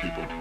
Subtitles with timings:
[0.00, 0.39] people.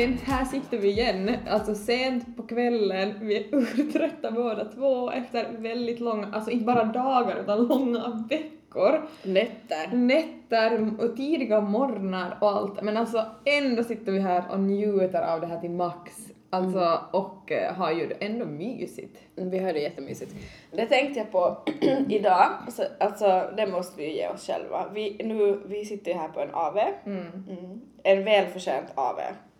[0.00, 1.36] Elin, här sitter vi igen.
[1.48, 6.84] Alltså sent på kvällen, vi är urtrötta båda två efter väldigt långa, alltså inte bara
[6.84, 9.08] dagar utan långa veckor.
[9.22, 9.96] Nätter.
[9.96, 12.82] Nätter och tidiga morgnar och allt.
[12.82, 16.12] Men alltså ändå sitter vi här och njuter av det här till max.
[16.50, 19.18] Alltså och eh, har ju ändå mysigt.
[19.34, 20.34] Vi har det jättemysigt.
[20.70, 21.56] Det tänkte jag på
[22.08, 24.86] idag, så, alltså det måste vi ju ge oss själva.
[24.94, 26.78] Vi, nu, vi sitter ju här på en AV.
[27.06, 27.80] Mm.
[28.02, 29.18] En välförtjänt AV,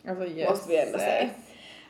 [0.09, 1.29] Alltså måste vi ändå säga.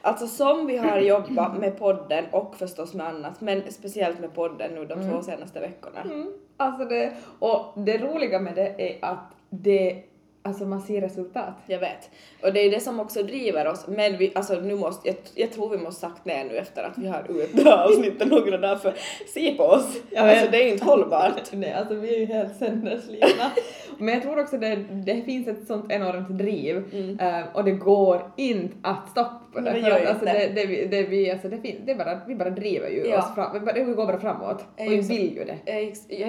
[0.03, 4.75] Alltså som vi har jobbat med podden och förstås med annat, men speciellt med podden
[4.75, 6.01] nu de två senaste veckorna.
[6.01, 6.33] Mm.
[6.57, 10.03] Alltså det, och det roliga med det är att det,
[10.43, 11.55] alltså man ser resultat.
[11.67, 12.11] Jag vet.
[12.43, 15.53] Och det är det som också driver oss, men vi, alltså nu måste, jag, jag
[15.53, 18.57] tror vi måste sagt ner nu efter att vi har ut det här avsnittet några
[18.59, 18.95] dagar för
[19.35, 19.97] se på oss.
[20.11, 20.19] Vet.
[20.21, 21.41] alltså det är ju inte hållbart.
[21.53, 23.51] Nej, alltså vi är ju helt sönderslitna.
[23.99, 26.77] Men jag tror också det, det finns ett sånt enormt driv
[27.21, 29.71] eh, och det går inte att stoppa det.
[29.71, 29.83] Mm.
[29.83, 32.35] Nej, det ju alltså, det, det, vi- det, vi, alltså, det, fin, det bara, vi
[32.35, 33.19] bara driver ju Ja.
[33.19, 35.59] oss fram, vi, bara, vi går bara framåt Ja, och vi vill ju det.
[35.67, 35.77] Jag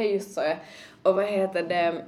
[0.01, 0.41] är- just så.
[0.41, 0.53] ja.
[1.03, 2.01] Och vad heter det,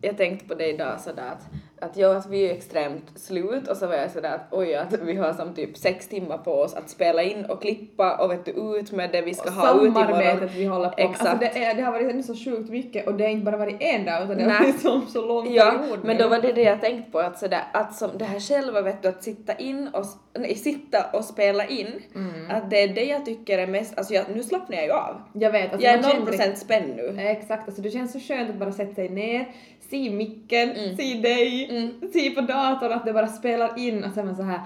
[0.00, 1.42] jag tänkte på det idag sådär att,
[1.90, 4.92] att jag, att vi är extremt slut och så var jag sådär att oj att
[4.92, 8.44] vi har som typ sex timmar på oss att spela in och klippa och vet
[8.44, 10.06] du ut med det vi ska Och ha ut imorgon.
[10.06, 11.10] Samarbetet vi håller på med.
[11.10, 11.28] Exakt.
[11.28, 13.76] Alltså det, är, det har varit så sjukt mycket och det har inte bara varit
[13.80, 16.52] en dag utan det har varit som så lång Ja, period men då var det
[16.52, 19.54] det jag tänkte på att sådär att som det här själva vet du att sitta
[19.54, 20.06] in och
[20.38, 22.50] nej, sitta och spela in Mm.
[22.50, 25.22] att det är det jag tycker är mest alltså jag, nu slappnar jag ju av.
[25.32, 27.20] Jag vet, alltså jag är man känner 0% riktigt- spänd nu.
[27.20, 29.48] Exakt, alltså det känns så skönt att bara sätta sig ner,
[29.90, 30.96] se micken, Mm.
[30.96, 31.68] se dig,
[32.12, 34.60] se på datorn att det bara spelar in och sen så här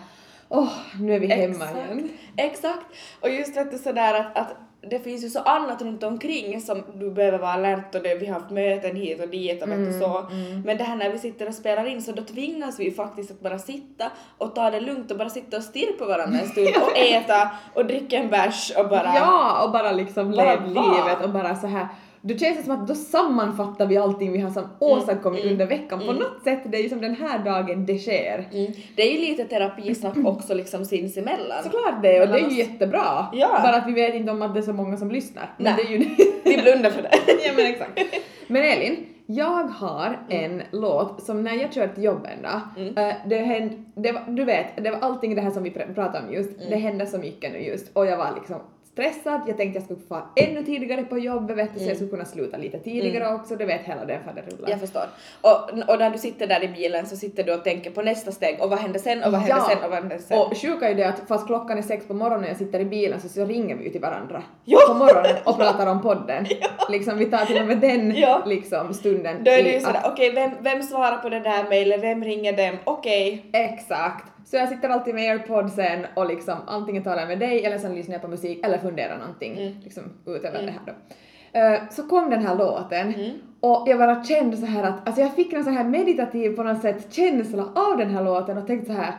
[0.49, 2.09] åh, nu är vi hemma igen.
[2.37, 2.87] Exakt.
[3.21, 6.83] Och just vet du sådär att, att det finns ju så annat runt omkring som
[6.95, 9.85] du behöver vara alert och det, vi har haft möten hit och dit och Mm,
[9.93, 10.27] du så.
[10.65, 13.31] Men det här när vi sitter och spelar in så då tvingas vi ju faktiskt
[13.31, 16.49] att bara sitta och ta det lugnt och bara sitta och stirra på varandra en
[16.49, 19.13] stund och äta och dricka en bärs och bara...
[19.15, 20.85] Ja, och bara liksom Bara lev vara.
[21.05, 21.89] livet och bara så här
[22.23, 25.99] då känns det som att då sammanfattar vi allting vi har som åstadkommit under veckan.
[26.07, 28.49] På något sätt, det är ju som den här dagen det sker.
[28.53, 28.73] Mm.
[28.97, 31.63] Det är ju lite terapisnack också liksom sinsemellan.
[31.63, 33.27] Såklart det, och det är ju jättebra.
[33.33, 33.61] Ja.
[33.63, 35.55] Bara att vi vet inte om att det är så många som lyssnar.
[35.57, 35.85] Men Nej.
[35.85, 36.09] det är ju
[36.45, 37.11] Vi blundar för det.
[37.47, 38.01] ja men exakt.
[38.47, 42.61] Men Elin, jag har en låt som när jag kör till jobbet en dag,
[43.09, 45.95] eh, det hände, det var, du vet, det var allting det här som vi pr-
[45.95, 48.57] pratade om just, det hände så mycket nu just och jag var liksom
[49.03, 52.11] stressad, jag tänkte jag skulle få ännu tidigare på jobbet vet du, så jag skulle
[52.11, 54.71] kunna sluta lite tidigare också, du vet hela den faderullan.
[54.71, 55.03] Jag förstår.
[55.41, 58.33] Och, och när du sitter där i bilen så sitter du och tänker på nästa
[58.33, 59.69] steg och vad händer sen och vad händer Ja.
[59.75, 60.39] sen och vad händer sen.
[60.39, 62.85] Och sjuka är det att fast klockan är sex på morgonen och jag sitter i
[62.85, 64.79] bilen så, så ringer vi ju till varandra Ja.
[64.89, 66.47] på morgonen och pratar om podden.
[66.89, 68.43] Liksom vi tar till och med den Ja.
[68.47, 69.45] liksom stunden.
[69.45, 72.53] Då är det ju sådär, okej vem, vem svarar på det där mejlet, vem ringer
[72.57, 73.45] dem, okej.
[73.53, 74.25] Exakt.
[74.51, 77.95] Så jag sitter alltid med airpodsen och liksom antingen talar jag med dig eller sen
[77.95, 80.93] lyssnar jag på musik eller funderar någonting liksom utöver det här då.
[81.59, 83.15] Eh, så kom den här låten
[83.61, 86.63] och jag bara kände så här att, alltså jag fick en så här meditativ på
[86.63, 89.15] något sätt känsla av den här låten och tänkte så här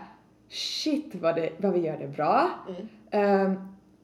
[0.50, 2.50] shit vad, det, vad vi gör det bra.
[3.11, 3.51] Eh,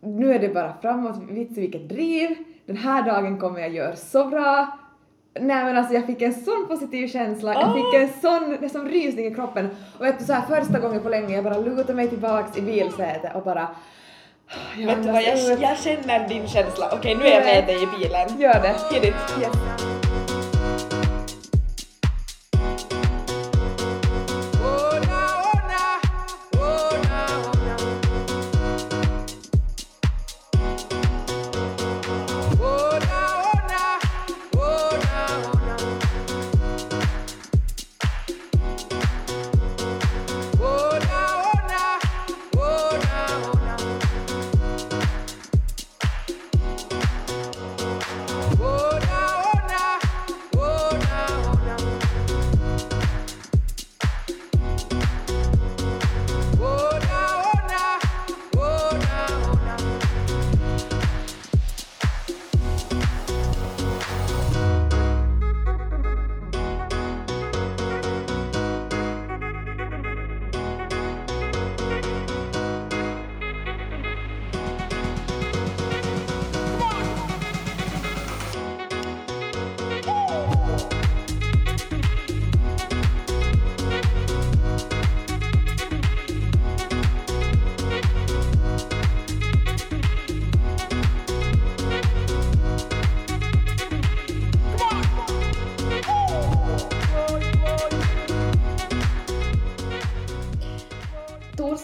[0.01, 2.29] nu är det bara framåt, vits vilket driv.
[2.65, 4.79] Den här dagen kommer jag göra så bra.
[5.39, 8.69] Nej men alltså jag fick en sån positiv känsla, jag fick en sån, det är
[8.69, 9.69] som rysning i kroppen.
[9.99, 12.61] Och vet du så här första gången på länge jag bara lutade mig tillbaks i
[12.61, 13.67] bilsätet och bara
[14.77, 16.89] jag Vet du vad, jag, jag känner din känsla.
[16.93, 18.41] Okej, nu är jag med dig i bilen.
[18.41, 18.95] Gör det.
[18.95, 19.41] Hit it.
[19.41, 20.04] Yes.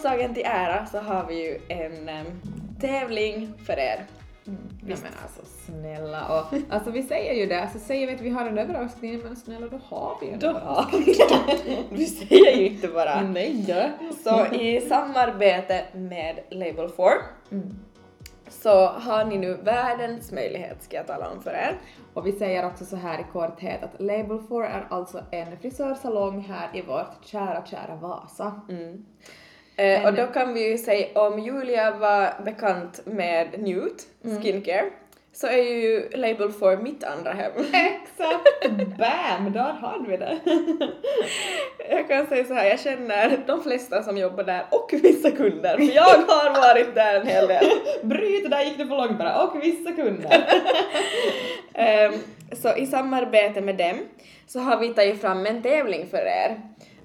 [0.02, 2.26] Torsdagen till ära så har vi ju en em,
[2.80, 4.06] tävling för er.
[4.44, 8.30] Nej men alltså snälla och alltså vi säger ju det, alltså säger vi att vi
[8.30, 11.14] har en överraskning men snälla då har vi en Då överraskning.
[11.90, 13.20] Vi säger ju inte bara.
[13.20, 14.08] Nej då.
[14.24, 17.10] Så i samarbete med Label 4
[17.50, 17.78] Mm.
[18.48, 21.80] så har ni nu världens möjlighet ska jag tala om för er.
[22.14, 26.40] Och vi säger också så här i korthet att Label 4 är alltså en frisörsalong
[26.40, 28.60] här i vårt kära, kära Vasa.
[28.68, 29.04] Mm.
[29.76, 34.02] Eh, och då kan vi ju säga om Julia var bekant med Nude
[34.42, 34.90] Skincare
[35.32, 37.52] så är ju Label 4 mitt andra hem.
[37.72, 38.70] Exakt!
[38.98, 39.52] Bam!
[39.52, 40.38] Där hade vi det.
[41.90, 45.76] Jag kan säga så här, jag känner de flesta som jobbar där och vissa kunder
[45.76, 47.64] för jag har varit där en hel del.
[48.02, 49.42] Bryt, där gick det för långt bara.
[49.42, 50.46] Och vissa kunder.
[51.74, 52.12] Ehm,
[52.52, 53.98] så i samarbete med dem
[54.46, 56.60] så har vi tagit fram en tävling för er.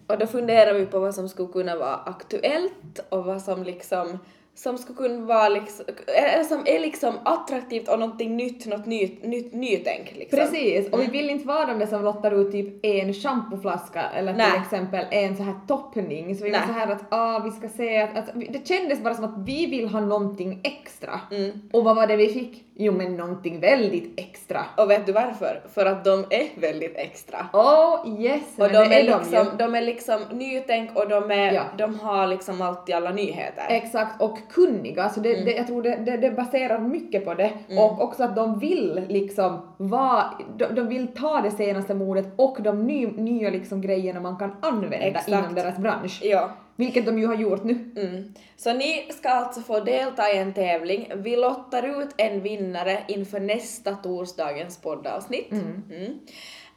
[0.07, 4.19] Och då funderar vi på vad som skulle kunna vara aktuellt och vad som liksom
[4.57, 9.23] som skulle kunna vara liksom, eller som är liksom attraktivt och någonting nytt, något nytt,
[9.23, 10.39] nytt nytänk liksom.
[10.39, 14.33] Precis, och vi vill inte vara de där som lottar ut typ en schampoflaska eller
[14.33, 14.61] till Nej.
[14.63, 16.35] exempel en så här toppning.
[16.35, 16.67] Så vi var Nej.
[16.67, 19.65] så här att ah, vi ska se att, att det kändes bara som att vi
[19.65, 21.19] vill ha någonting extra.
[21.31, 21.51] Mm.
[21.73, 22.63] Och vad var det vi fick?
[22.79, 24.65] Jo men någonting väldigt extra.
[24.77, 25.61] Och vet du varför?
[25.73, 27.45] För att de är väldigt extra.
[27.53, 29.57] Oh yes, Och de är, är de liksom, ju.
[29.57, 31.63] de är liksom nytänk och de, är, Ja.
[31.77, 33.65] de har liksom alltid alla nyheter.
[33.69, 35.09] Exakt, och kunniga.
[35.09, 35.45] Så det, Mm.
[35.45, 37.51] det, jag tror det, det, det baserar mycket på det.
[37.77, 40.23] Och också att de vill liksom vara,
[40.57, 44.55] de, de vill ta det senaste modet och de ny, nya liksom grejerna man kan
[44.61, 45.27] använda Exakt.
[45.27, 46.19] inom deras bransch.
[46.23, 46.51] Ja.
[46.75, 47.91] Vilket de ju har gjort nu.
[47.97, 48.33] Mm.
[48.57, 51.11] Så ni ska alltså få delta i en tävling.
[51.15, 55.51] Vi lottar ut en vinnare inför nästa torsdagens poddavsnitt.
[55.51, 56.19] Mm.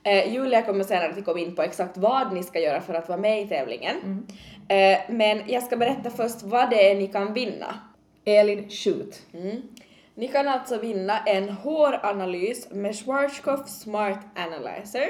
[0.02, 3.08] Eh, Julia kommer senare att komma in på exakt vad ni ska göra för att
[3.08, 3.96] vara med i tävlingen.
[3.96, 4.59] Eh,
[5.08, 7.74] men jag ska berätta först vad det är ni kan vinna.
[8.24, 9.22] Elin, shoot.
[9.32, 9.62] Mm.
[10.14, 15.06] Ni kan alltså vinna en håranalys med Schwarzkopf Smart Analyzer.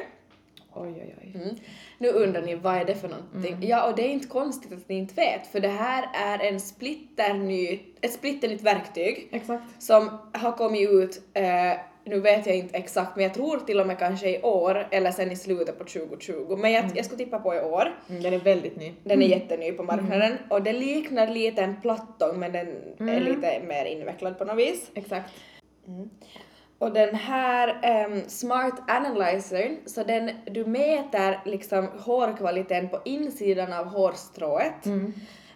[0.74, 1.32] Oj, oj, oj.
[1.34, 1.56] Mm.
[1.98, 3.56] Nu undrar ni vad är det för någonting?
[3.60, 6.60] Ja, och det är inte konstigt att ni inte vet, för det här är en
[6.60, 9.64] splitterny, ett splitternytt verktyg Exakt.
[9.78, 11.72] som har kommit ut, eh,
[12.04, 15.10] nu vet jag inte exakt, men jag tror till och med kanske i år eller
[15.10, 17.94] sen i slutet på 2020, men jag, jag skulle tippa på i år.
[18.08, 18.92] Mm, den är väldigt ny.
[19.04, 22.68] Den är jätteny på marknaden och det liknar lite en plattång men den
[22.98, 24.90] är lite mer invecklad på något vis.
[24.94, 25.30] Exakt.
[26.78, 33.86] Och den här ehm, Smart Analyzern, så den, du mäter liksom hårkvaliteten på insidan av
[33.86, 34.86] hårstrået.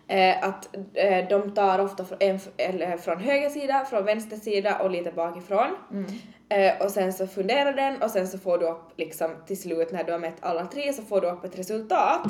[0.09, 4.79] Eh, att eh, de tar ofta från, en, eller från höger sida, från vänster sida
[4.79, 5.77] och lite bakifrån.
[6.49, 9.93] Eh, och sen så funderar den och sen så får du upp liksom till slut
[9.93, 12.27] när du har mätt alla tre så får du upp ett resultat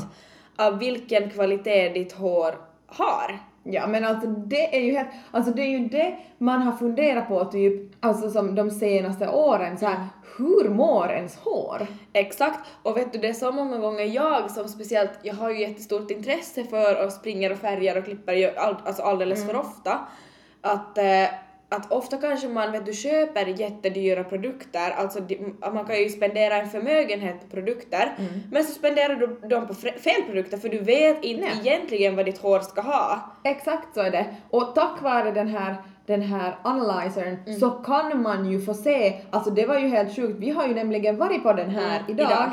[0.57, 2.55] av vilken kvalitet ditt hår
[2.87, 3.39] har.
[3.65, 7.29] Ja men alltså det är ju helt, alltså det är ju det man har funderat
[7.29, 10.07] på typ, alltså som de senaste åren så här,
[10.39, 11.87] hur mår ens hår?
[12.13, 15.61] Exakt, och vet du det är så många gånger jag som speciellt, jag har ju
[15.61, 19.99] jättestort intresse för och springer och färgar och klipper all, alltså alldeles för ofta.
[20.61, 21.29] Att, eh,
[21.69, 25.19] att ofta kanske man vet du köper jättedyra produkter, alltså
[25.75, 28.13] man kan ju spendera en förmögenhet på produkter,
[28.51, 31.61] men så spenderar du dem på fel produkter för du vet inte Nej.
[31.65, 33.21] egentligen vad ditt hår ska ha.
[33.45, 34.27] Exakt så är det.
[34.51, 37.61] Och tack vare den här, den här analyzern Mm.
[37.61, 40.75] så kan man ju få se, alltså det var ju helt sjukt, vi har ju
[40.75, 42.27] nämligen varit på den här Mm, idag.
[42.31, 42.51] idag.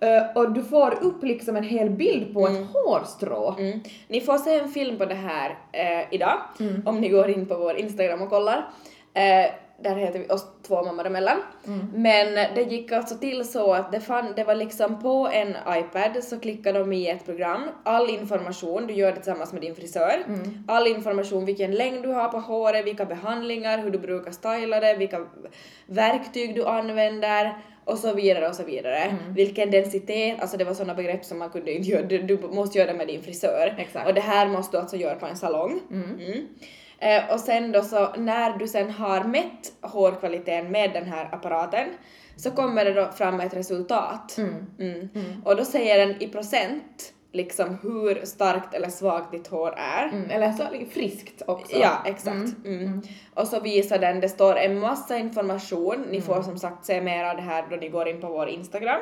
[0.00, 3.54] Eh, och du får upp liksom en hel bild på ett hårstrå.
[3.58, 3.80] Mm.
[4.08, 6.38] Ni får se en film på det här eh, idag,
[6.84, 8.68] om ni går in på vår Instagram och kollar.
[9.14, 9.50] Eh,
[9.82, 11.36] där heter vi oss två mammor emellan.
[11.94, 16.24] Men det gick alltså till så att det, fann, det var liksom på en iPad
[16.24, 20.24] så klickar de i ett program, all information, du gör det tillsammans med din frisör,
[20.66, 24.94] all information vilken längd du har på håret, vilka behandlingar, hur du brukar styla det,
[24.94, 25.26] vilka
[25.86, 29.16] verktyg du använder och så vidare och så vidare.
[29.28, 32.78] Vilken densitet, alltså det var sådana begrepp som man kunde inte göra, du, du måste
[32.78, 33.74] göra det med din frisör.
[33.78, 34.08] Exakt.
[34.08, 35.80] Och det här måste du alltså göra på en salong.
[35.90, 36.48] Mm.
[36.98, 41.88] Eh, och sen då så när du sen har mätt hårkvaliteten med den här apparaten
[42.36, 44.38] så kommer det då fram ett resultat.
[44.78, 45.08] Mm.
[45.44, 50.08] Och då säger den i procent liksom hur starkt eller svagt ditt hår är.
[50.08, 51.76] Mm, eller så friskt också.
[51.76, 52.64] Ja, exakt.
[52.64, 53.02] Mm.
[53.34, 57.24] Och så visar den, det står en massa information, ni får som sagt se mer
[57.24, 59.00] av det här då ni går in på vår Instagram.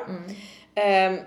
[0.75, 1.19] Ehm,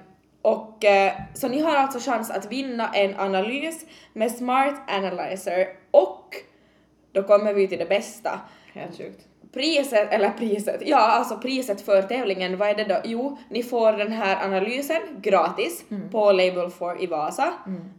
[0.42, 6.36] och eh, så ni har alltså chans att vinna en analys med Smart Analyzer och
[7.12, 8.40] då kommer vi till det bästa.
[8.74, 9.26] Helt sjukt.
[9.52, 12.96] Priset, eller priset, ja alltså priset för tävlingen, vad är det då?
[13.04, 17.52] Jo, ni får den här analysen gratis på Label 4 i Vasa.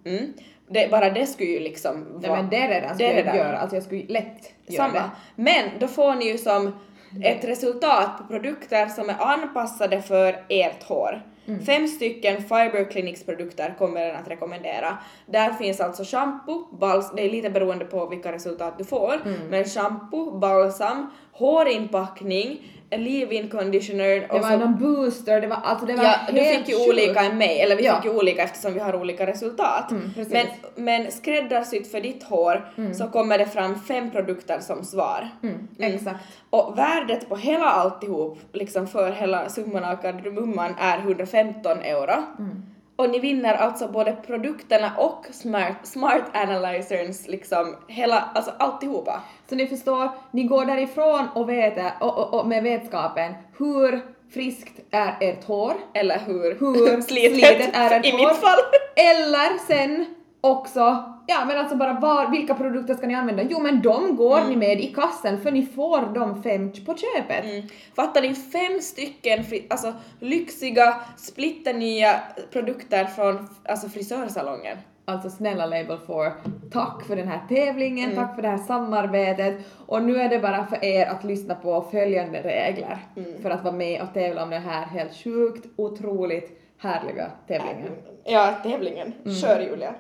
[0.05, 0.33] Mm.
[0.67, 2.41] Det, bara det skulle ju liksom Nej vara...
[2.41, 4.99] men det redan det skulle jag göra, alltså jag skulle lätt göra Samma.
[4.99, 5.09] det.
[5.35, 6.79] Men då får ni ju som
[7.23, 11.21] ett resultat på produkter som är anpassade för ert hår.
[11.47, 11.65] Mm.
[11.65, 14.97] Fem stycken Fiber Clinics produkter kommer den att rekommendera.
[15.25, 19.39] Där finns alltså shampoo, bals, det är lite beroende på vilka resultat du får, Mm.
[19.49, 22.57] men shampoo, balsam, hårinpackning,
[22.91, 26.39] leave-in conditioner Det och var så någon booster, det var alltså det var Ja, du
[26.41, 27.95] helt fick ju olika än mig, eller vi Ja.
[27.95, 29.91] fick ju olika eftersom vi har olika resultat.
[29.91, 30.45] Mm, men,
[30.75, 35.29] men skräddarsytt för ditt hår så kommer det fram fem produkter som svar.
[35.43, 36.19] Mm, exakt.
[36.49, 42.23] Och värdet på hela alltihop, liksom för hela summan av kardemumman är 115 euro.
[42.39, 42.63] Mm.
[43.01, 49.21] Och ni vinner alltså både produkterna och smart, smart analyzerns liksom hela, alltså alltihopa.
[49.49, 54.01] Så ni förstår, ni går därifrån och, vet, och, och, och med vetskapen hur
[54.33, 58.17] friskt är ert hår, Eller hur, hur slitet, slitet är ert i hår.
[58.17, 58.59] mitt fall.
[58.95, 60.05] Eller sen
[60.41, 63.43] också, ja men alltså bara var, vilka produkter ska ni använda?
[63.49, 64.49] Jo men de går Mm.
[64.49, 67.45] ni med i kassen för ni får de fem på köpet.
[67.45, 67.67] Mm.
[67.95, 68.35] Fattar ni?
[68.35, 72.19] Fem stycken fri, alltså, lyxiga, splitternya
[72.51, 74.77] produkter från alltså, frisörsalongen.
[75.05, 76.31] Alltså snälla Label 4,
[76.71, 78.23] tack för den här tävlingen, Mm.
[78.23, 79.55] tack för det här samarbetet
[79.87, 83.41] och nu är det bara för er att lyssna på följande regler Mm.
[83.41, 87.91] för att vara med och tävla om den här helt sjukt, otroligt härliga tävlingen.
[88.23, 89.13] Ja, tävlingen.
[89.25, 89.35] Mm.
[89.35, 89.93] Kör Julia.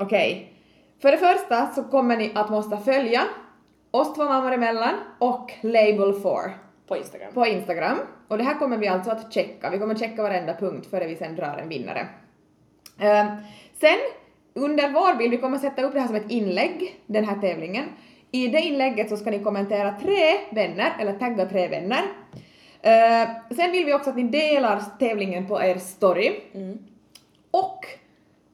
[0.00, 0.52] Okej,
[1.02, 3.22] för det första så kommer ni att måste följa
[3.90, 6.32] oss två mammor emellan och Label 4
[6.88, 7.32] På Instagram.
[7.34, 7.98] på Instagram.
[8.28, 9.70] Och det här kommer vi alltså att checka.
[9.70, 12.08] Vi kommer checka varenda punkt före vi sen drar en vinnare.
[12.98, 13.26] Ehm,
[13.80, 13.98] sen
[14.54, 17.84] under vår bild, vi kommer sätta upp det här som ett inlägg, den här tävlingen.
[18.30, 22.02] I det inlägget så ska ni kommentera tre vänner, eller tagga tre vänner.
[22.82, 26.40] Ehm, sen vill vi också att ni delar tävlingen på er story.
[26.54, 26.78] Mm.
[27.50, 27.86] Och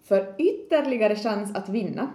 [0.08, 2.08] för ytterligare chans att vinna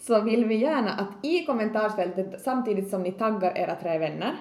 [0.00, 4.32] så vill vi gärna att i kommentarsfältet samtidigt som ni taggar era tre vänner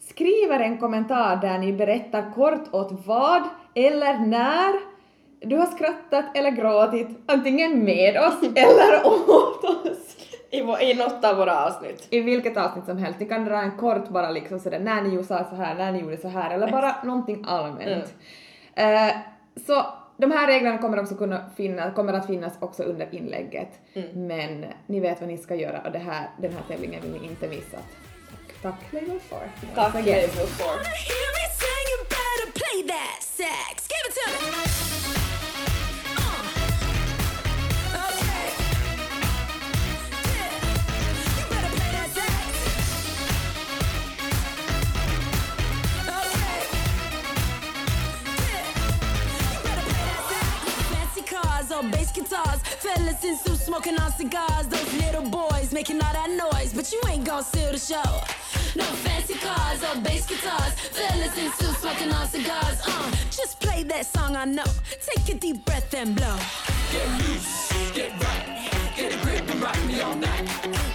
[0.00, 3.42] skriver en kommentar där ni berättar kort åt vad
[3.74, 4.74] eller när
[5.40, 10.16] du har skrattat eller gråtit antingen med oss eller åt oss.
[10.52, 12.06] I, vå- I något av våra avsnitt.
[12.10, 13.20] I vilket avsnitt som helst.
[13.20, 15.98] Ni kan dra en kort bara liksom sådär när ni sa så här, när ni
[16.00, 18.14] gjorde så här eller bara någonting allmänt.
[18.74, 19.16] Eh,
[19.66, 19.86] så
[20.20, 23.68] de här reglerna kommer också kunna finnas, kommer att finnas också under inlägget.
[24.14, 27.28] Men ni vet vad ni ska göra och det här, den här tävlingen vill ni
[27.28, 27.78] inte missa.
[28.30, 29.38] Tack, tack Label 4.
[29.74, 29.94] Tack.
[29.94, 30.64] Label 4.
[52.30, 54.66] Guitars, fellas in suits smoking on cigars.
[54.68, 58.10] Those little boys making all that noise, but you ain't gonna steal the show.
[58.76, 62.80] No fancy cars or bass guitars, fellas in suits smoking on cigars.
[62.86, 64.70] Uh, just play that song I know.
[65.00, 66.36] Take a deep breath and blow.
[66.92, 70.89] Get loose, get right, get a grip and rock me all tight,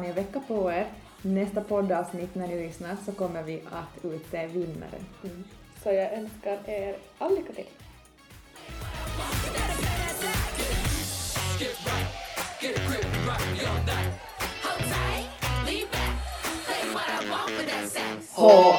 [0.00, 0.86] ni en vecka på er.
[1.22, 5.04] Nästa poddavsnitt när ni lyssnar så kommer vi att utse vinnaren.
[5.82, 7.66] Så jag önskar er all lycka till.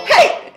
[0.08, 0.54] Hej!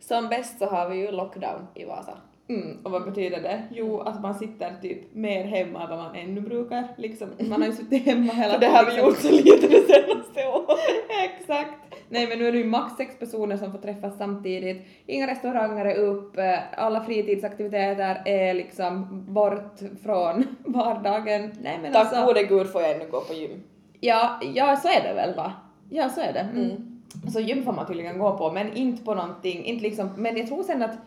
[0.00, 2.31] Som bäst så har vi ju lockdown i Vasa.
[2.48, 3.62] Mm, och vad betyder det?
[3.70, 6.88] Jo, att man sitter typ mer hemma än vad man ännu brukar.
[6.96, 9.86] Liksom, man har ju suttit hemma hela För det har vi gjort så lite det
[9.86, 10.78] senaste året.
[11.24, 11.74] Exakt!
[12.08, 14.86] Nej men nu är det ju max sex personer som får träffas samtidigt.
[15.06, 21.52] Inga restauranger är upp, eh, alla fritidsaktiviteter är liksom bort från vardagen.
[21.62, 22.26] Nej men Tack alltså...
[22.26, 23.62] gode gud får jag ännu gå på gym.
[24.00, 25.52] Ja, ja så är det väl va?
[25.90, 26.40] Ja så är det.
[26.40, 26.64] Mm.
[26.64, 27.30] Mm.
[27.30, 30.46] Så gym får man tydligen gå på, men inte på någonting, inte liksom, men jag
[30.46, 30.98] tror sen att,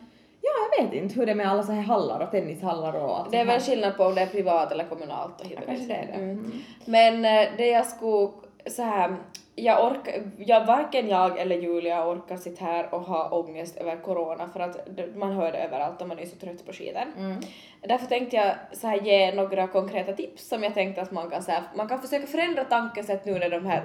[0.45, 3.19] ja jag vet inte hur det är med alla så här hallar och tennishallar och
[3.19, 5.73] allt Det är väl skillnad på om det är privat eller kommunalt och hit och
[5.73, 5.87] Ja, dit.
[5.87, 6.13] det är det.
[6.13, 6.51] Mm.
[6.85, 8.29] Men eh, det jag skulle
[8.67, 9.15] så här,
[9.55, 14.50] jag orkar, jag, varken jag eller Julia orkar sitta här och ha ångest över corona
[14.53, 17.07] för att man hör det överallt och man är så trött på skiten.
[17.17, 17.38] Mm.
[17.81, 21.43] Därför tänkte jag så här ge några konkreta tips som jag tänkte att man kan,
[21.43, 23.83] så här, man kan försöka förändra tankesätt nu när de här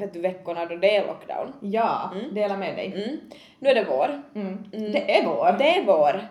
[0.00, 1.52] vet du, veckorna då det är lockdown.
[1.60, 2.86] Ja, dela med dig.
[2.86, 3.20] Mm.
[3.58, 4.22] Nu är det vår.
[4.34, 4.64] Mm.
[4.72, 5.58] Det är vår.
[5.58, 6.28] Det är vår.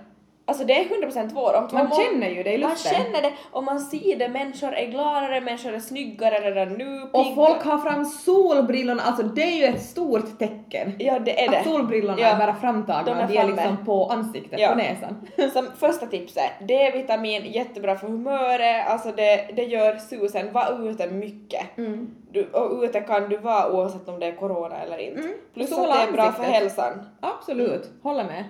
[0.50, 1.74] Alltså det är 100% vår.
[1.74, 2.94] Man må- känner ju det i Man luften.
[2.96, 4.30] känner det och man ser det.
[4.30, 7.02] Människor är gladare, människor är snyggare redan nu.
[7.14, 7.36] Och pigga.
[7.36, 10.94] folk har fram solbrillorna, alltså det är ju ett stort tecken.
[11.00, 11.70] Ja, det är Att det.
[11.70, 12.28] solbrillorna Ja.
[12.28, 14.70] är bara De framtagna är och de är liksom på ansiktet, Ja.
[14.70, 15.28] på näsan.
[15.54, 20.54] Som första tipset, D-vitamin, jättebra för humöret, alltså det, det gör susen.
[20.54, 21.78] Var ute mycket.
[21.78, 22.16] Mm.
[22.32, 25.20] Du, och ute kan du vara oavsett om det är corona eller inte.
[25.22, 25.34] Mm.
[25.54, 26.54] Plus Sola att det är bra för ansiktet.
[26.54, 27.06] hälsan.
[27.22, 28.44] Absolut, håller med.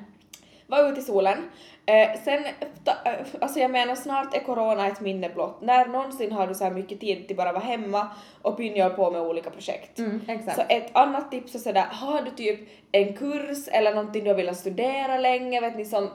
[0.70, 1.38] Var ute i solen.
[1.86, 2.44] Eh, sen,
[2.84, 5.62] ta, eh, alltså jag menar snart är corona ett minne blott.
[5.62, 8.08] När någonsin har du så här mycket tid till bara vara hemma
[8.42, 10.00] och pynja på med olika projekt.
[10.00, 10.22] Mm.
[10.56, 12.60] Så ett annat tips är sådär, har du typ
[12.92, 16.10] en kurs eller någonting du har velat studera länge, vet ni, som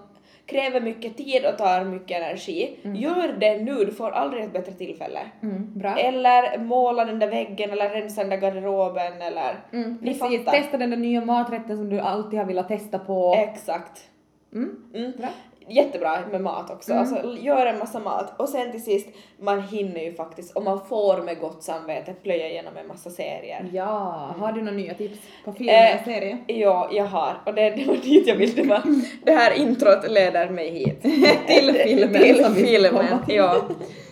[0.46, 4.72] kräver mycket tid och tar mycket energi, gör det nu, du får aldrig ett bättre
[4.72, 5.20] tillfälle.
[5.42, 5.82] Mm.
[5.98, 9.54] Eller måla den där väggen eller rensa den där garderoben eller...
[9.72, 13.34] Mm, precis, testa den där nya maträtten som du alltid har velat testa på.
[13.34, 14.10] Exakt.
[14.54, 15.12] Mm, Mm.
[15.18, 15.28] bra.
[15.68, 17.00] Jättebra med mat också, Mm.
[17.02, 19.08] alltså gör en massa mat och sen till sist,
[19.40, 23.70] man hinner ju faktiskt och man får med gott samvete plöja igenom en massa serier.
[23.72, 26.38] Ja, har du några nya tips på film Eh, eller serie?
[26.46, 28.82] Ja, jag har och det, det var dit jag ville, det var,
[29.24, 31.02] det här introt leder mig hit.
[31.46, 33.56] Till filmen Till filmen, ja.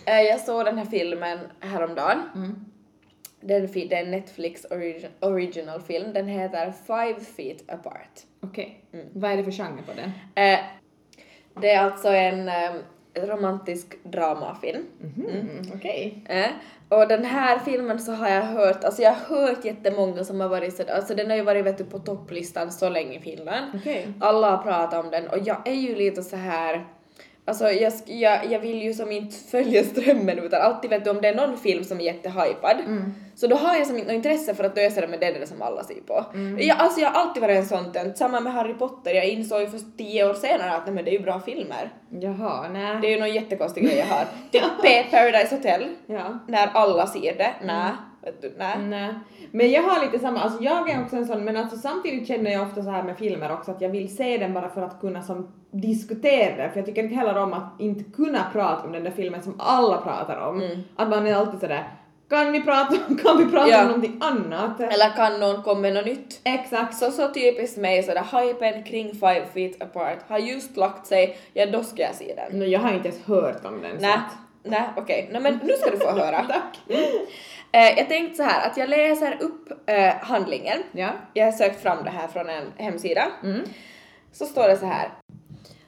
[0.05, 2.21] Eh, Jag såg den här filmen häromdagen.
[2.35, 2.65] Mm.
[3.45, 7.71] Det är en fi- det är en Netflix origi- original film, den heter Five Feet
[7.71, 8.09] Apart.
[8.41, 9.05] Okej, Mm.
[9.13, 10.11] vad är det för genre på den?
[10.45, 10.59] Eh,
[11.61, 12.71] det är alltså en eh,
[13.15, 14.85] romantisk dramafilm.
[15.17, 16.23] Mm, Okej.
[16.29, 16.45] Eh,
[16.89, 20.49] och den här filmen så har jag hört, alltså jag har hört jättemånga som har
[20.49, 23.71] varit sådär, alltså den har ju varit vet du, på topplistan så länge i Finland.
[23.75, 24.07] Okej.
[24.19, 26.85] Alla har pratat om den och jag är ju lite så här
[27.45, 31.21] Alltså jag, jag, jag vill ju som inte följa strömmen utan alltid vet du om
[31.21, 33.13] det är någon film som är jättehypad Mm.
[33.35, 35.61] så då har jag som inte något intresse för att lösa det med det som
[35.61, 36.25] alla ser på.
[36.33, 36.59] Mm.
[36.67, 39.61] Jag, alltså jag har alltid varit en sån tönt, samma med Harry Potter, jag insåg
[39.61, 41.89] ju först tio år senare att nej men det är ju bra filmer.
[42.09, 42.97] Jaha, nej.
[43.01, 44.25] Det är ju någon jättekonstig grej jag har.
[44.51, 44.63] Typ
[45.11, 46.39] Paradise Hotel, Ja.
[46.47, 47.67] när alla ser det, Mm.
[47.67, 47.95] nej, vet
[48.41, 48.77] du, nej.
[48.79, 49.13] Nej.
[49.51, 52.51] Men jag har lite samma, alltså jag är också en sån, men alltså samtidigt känner
[52.51, 55.01] jag ofta så här med filmer också att jag vill se den bara för att
[55.01, 58.91] kunna som diskutera den, för jag tycker inte heller om att inte kunna prata om
[58.91, 60.61] den där filmen som alla pratar om.
[60.61, 60.79] Mm.
[60.95, 61.87] Att man är alltid sådär,
[62.29, 63.81] kan vi prata, kan vi prata Ja.
[63.81, 64.79] om någonting annat?
[64.79, 66.41] Eller kan någon komma med något nytt?
[66.43, 66.95] Exakt.
[66.97, 71.65] Så, så typiskt mig sådär hypen kring Five Feet Apart har just lagt sig, ja
[71.65, 72.59] då ska jag se den.
[72.59, 73.97] No, jag har inte ens hört om den.
[73.99, 74.19] Nej,
[74.63, 76.43] nej okej, nej men nu ska du få höra.
[76.49, 76.79] Tack.
[77.73, 80.83] Eh, jag tänkte så här att jag läser upp eh, handlingen.
[80.91, 81.11] Ja.
[81.33, 83.31] Jag har sökt fram det här från en hemsida.
[83.43, 83.61] Mm.
[84.31, 85.09] Så står det så här.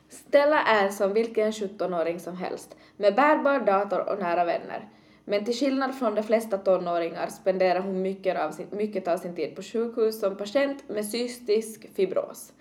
[0.10, 4.88] Stella är som vilken 17-åring som helst, med bärbar dator och nära vänner.
[5.26, 9.36] Men till skillnad från de flesta tonåringar spenderar hon mycket av sin, mycket av sin
[9.36, 12.54] tid på sjukhus som patient med cystisk fibros.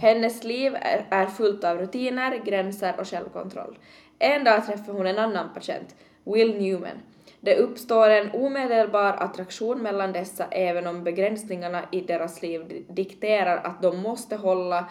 [0.00, 3.78] Hennes liv är, är fullt av rutiner, gränser och självkontroll.
[4.18, 7.02] En dag träffar hon en annan patient, Will Newman.
[7.44, 13.56] Det uppstår en omedelbar attraktion mellan dessa även om begränsningarna i deras liv di- dikterar
[13.56, 14.88] att de måste hålla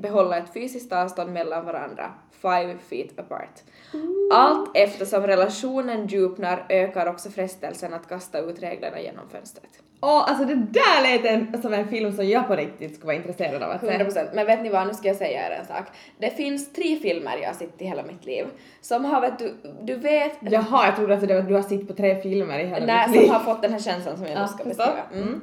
[0.00, 3.60] behålla ett fysiskt avstånd mellan varandra, five feet apart.
[4.32, 9.82] Allt eftersom relationen djupnar ökar också frestelsen att kasta ut reglerna genom fönstret.
[10.02, 13.16] Åh, alltså det där lät en, som en film som jag på riktigt skulle vara
[13.16, 13.86] intresserad av att se.
[13.86, 14.28] 100%.
[14.34, 15.84] Men vet ni vad, nu ska jag säga er en sak.
[16.18, 18.46] Det finns tre filmer jag har sett i hela mitt liv
[18.80, 21.62] som har, vet du, du vet, Jaha, jag trodde att det var att du har
[21.62, 23.26] sett på tre filmer i hela Nej, ditt liv.
[23.26, 24.98] som har fått den här känslan som jag nu Ja, ska beskriva.
[25.12, 25.40] Mm.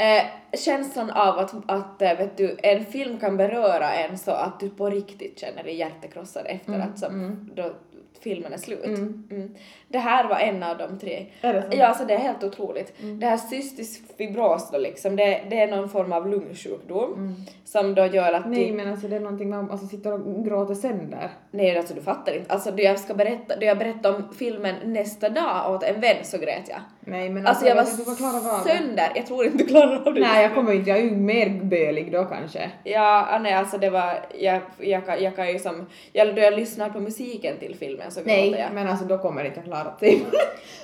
[0.00, 0.22] Eh,
[0.58, 4.70] känslan av att, att eh, vet du, en film kan beröra en så att du
[4.70, 7.72] på riktigt känner dig hjärtekrossad efter Mm, att som, då
[8.20, 8.84] filmen är slut.
[8.84, 9.28] Mm.
[9.30, 9.54] Mm.
[9.88, 11.26] Det här var en av de tre.
[11.40, 11.68] Är det så?
[11.78, 12.92] Ja, alltså det är helt otroligt.
[13.02, 13.20] Mm.
[13.20, 17.34] Det här cystisk fibros då liksom, det, det är någon form av lungsjukdom Mm.
[17.64, 20.44] som då gör att Nej du, men alltså det är någonting man alltså, sitter och
[20.44, 21.30] gråter sönder.
[21.50, 22.52] nej alltså du fattar inte.
[22.52, 26.16] Alltså då jag ska berätta, då jag berättade om filmen nästa dag åt en vän
[26.22, 26.80] så grät jag.
[27.00, 27.84] Nej men Alltså jag var
[28.64, 30.20] sönder, jag tror inte du klarar av det.
[30.20, 32.70] Nej jag kommer inte, jag är ju mer bölig då kanske.
[32.84, 36.54] Ja, nej alltså det var, jag, jag, kan, jag kan ju som, jag, då jag
[36.54, 38.72] lyssnar på musiken till filmen så gråter Nej jag.
[38.74, 40.22] men alltså då kommer inte jag klara sig.
[40.30, 40.30] Men-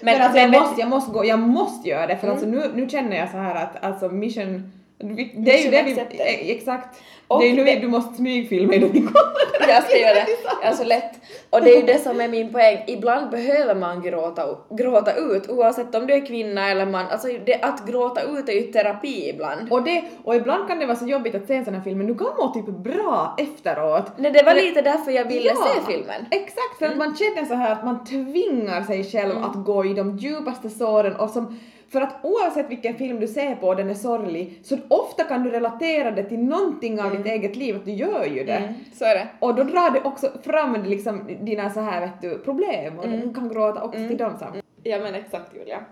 [0.03, 2.33] men alltså jag men- måste, jag måste gå, jag måste göra det för Mm.
[2.39, 5.83] alltså nu, nu känner jag så här att alltså mission Vi- Det är ju det
[5.83, 6.19] vi...
[6.21, 7.01] Eh, Exakt.
[7.29, 9.35] Och det är ju nu det- du måste smygfilma innan vi kollar.
[9.69, 10.27] Jag ska göra det,
[10.69, 11.13] alltså lätt.
[11.51, 15.51] Och det är ju det som är min poäng, ibland behöver man gråta, gråta ut
[15.51, 19.29] oavsett om du är kvinna eller man, alltså det, att gråta ut är ju terapi
[19.29, 19.73] ibland.
[19.73, 21.99] Och, det, och ibland kan det vara så jobbigt att se en sån här film
[21.99, 24.07] men du kan må typ bra efteråt.
[24.17, 26.25] Nej, det var lite därför jag ville Ja, se filmen.
[26.31, 29.95] Exakt, för att man känner så här att man tvingar sig själv att gå i
[29.95, 33.91] de djupaste såren och som för att oavsett vilken film du ser på och den
[33.91, 37.85] är sorglig så ofta kan du relatera det till någonting av ditt eget liv, att
[37.85, 38.53] du gör ju det.
[38.53, 39.29] Mm, så är det.
[39.39, 43.21] Och då drar det också fram liksom dina så här vet du, problem och Mm.
[43.21, 44.49] du kan gråta också till dem sen.
[44.83, 45.85] Ja men exakt Julia.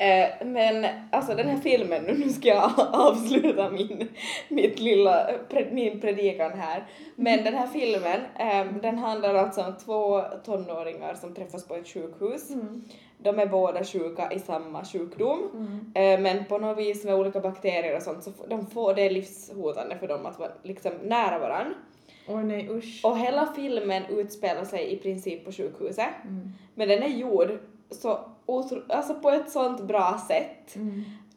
[0.00, 4.08] Eh, men alltså den här filmen, nu ska jag avsluta min,
[4.48, 5.30] mitt lilla,
[5.70, 6.86] min predikan här.
[7.16, 11.88] Men den här filmen, eh, den handlar alltså om två tonåringar som träffas på ett
[11.88, 12.50] sjukhus.
[13.18, 15.38] De är båda sjuka i samma sjukdom,
[15.94, 19.10] eh, men på något vis med olika bakterier och sånt så de får, det är
[19.10, 21.74] livshotande för dem att vara liksom nära varandra.
[22.28, 23.00] Åh nej usch.
[23.04, 26.08] Och hela filmen utspelar sig i princip på sjukhuset.
[26.74, 27.58] Men den är gjord
[27.90, 30.76] så otro, alltså på ett sånt bra sätt.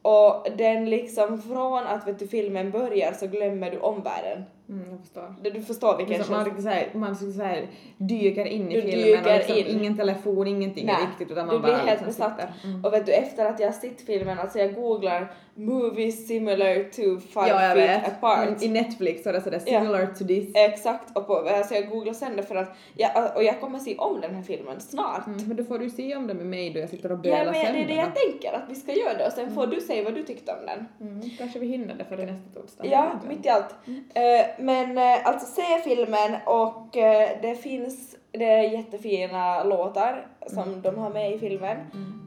[0.02, 4.44] Och den liksom från att vet du, filmen börjar så glömmer du omvärlden.
[4.72, 5.36] Mm, jag förstår.
[5.44, 6.72] Du, du förstår vilken Liksom, man, känsla.
[6.72, 9.68] riktigt så här, man så här, dyker in i Du filmen och liksom in.
[9.80, 12.64] ingen telefon, ingenting Nej, riktigt utan du man blir bara helt liksom besatt.
[12.64, 12.86] Mm.
[12.86, 17.20] Och vet du, efter att jag har sett filmen, alltså jag googlar movies similar to
[17.28, 18.08] five Ja, jag feet vet.
[18.18, 18.48] apart.
[18.48, 19.80] Mm, I Netflix så det sådär Ja.
[19.80, 20.50] similar to this.
[20.56, 23.98] Exakt, och på, alltså jag googlar sen det för att, jag, och jag kommer se
[23.98, 25.28] om den här filmen snart.
[25.28, 27.22] Mm, men då får du se om det med mig då jag sitter och Ja
[27.22, 28.32] bölar men det är det jag den.
[28.32, 30.66] tänker, att vi ska göra det och sen får du säga vad du tyckte om
[30.66, 31.08] den.
[31.10, 32.86] Mm, kanske vi hinner det före nästa torsdag.
[32.86, 33.76] Ja, mitt i allt.
[34.14, 40.82] Eh, men eh, alltså se filmen och eh, det finns det är jättefina låtar som
[40.82, 41.78] de har med i filmen.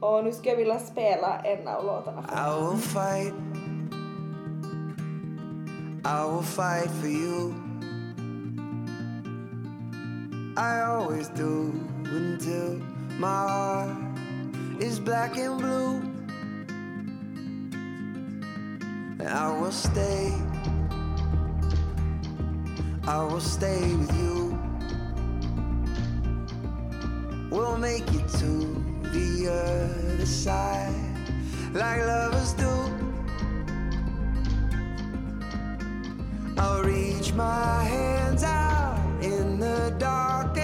[0.01, 2.21] Och nu ska jag vilja spela en av låtarna.
[2.21, 3.33] I will fight.
[6.05, 7.53] I will fight for you.
[10.57, 11.73] I always do
[12.05, 12.81] until
[13.19, 13.89] my heart
[14.79, 16.01] is black and blue.
[19.19, 20.31] And I will stay.
[23.07, 24.57] I will stay with you.
[27.51, 31.15] We'll make it to the other side
[31.71, 32.65] like lovers do.
[36.57, 40.55] I'll reach my hands out in the dark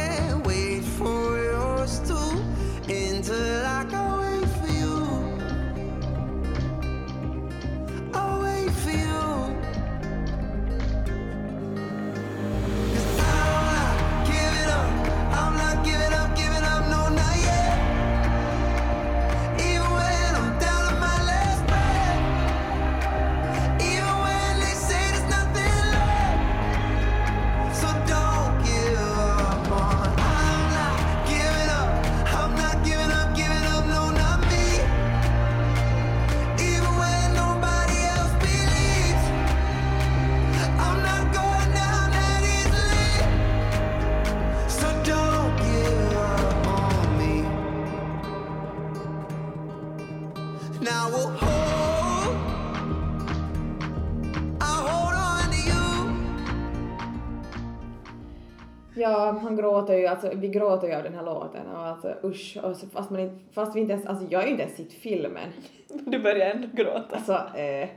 [59.81, 62.87] gråter ju, alltså vi gråter ju av den här låten och alltså usch, och så,
[62.87, 65.49] fast, man inte, fast vi inte ens, alltså jag har ju inte ens sett filmen.
[66.05, 67.15] Du börjar ändå gråta.
[67.15, 67.89] Alltså, eh,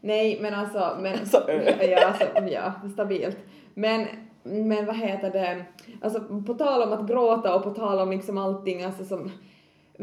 [0.00, 1.90] nej men alltså, men, Alltså, eh.
[1.90, 3.38] ja, alltså, ja, stabilt.
[3.74, 4.06] Men,
[4.42, 5.64] men vad heter det,
[6.02, 9.30] alltså på tal om att gråta och på tal om liksom allting, alltså som,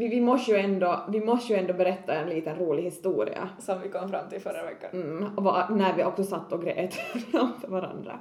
[0.00, 3.48] vi, vi måste ju ändå, vi måste ju ändå berätta en liten rolig historia.
[3.58, 4.90] Som vi kom fram till förra veckan.
[4.92, 6.94] Mm, och var, när vi också satt och grät
[7.30, 8.20] framför varandra.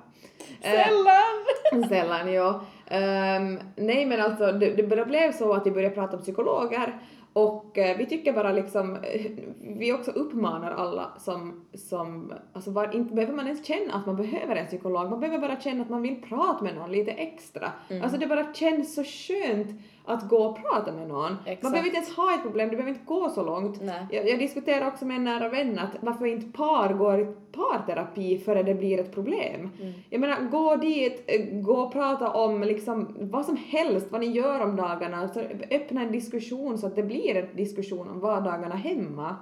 [0.61, 1.89] Eh, Sällan!
[1.89, 2.61] Sällan, ja.
[2.89, 6.99] Ehm, nej men alltså det, det blev så att vi började prata om psykologer
[7.33, 9.25] och eh, vi tycker bara liksom, eh,
[9.61, 14.15] vi också uppmanar alla som, som alltså var, inte behöver man ens känna att man
[14.15, 17.71] behöver en psykolog, man behöver bara känna att man vill prata med någon lite extra.
[18.03, 21.35] Alltså det bara känns så skönt att gå och prata med någon.
[21.45, 21.63] Exakt.
[21.63, 23.81] Man behöver inte ens ha ett problem, du behöver inte gå så långt.
[24.11, 28.37] Jag, jag diskuterar också med en nära vän att varför inte par går i parterapi
[28.37, 29.69] före det blir ett problem.
[30.09, 32.78] Jag menar, gå dit, eh, gå och prata om liksom
[33.19, 35.39] vad som helst, vad ni gör om dagarna, så
[35.71, 39.35] öppna en diskussion så att det blir en diskussion om vardagarna hemma.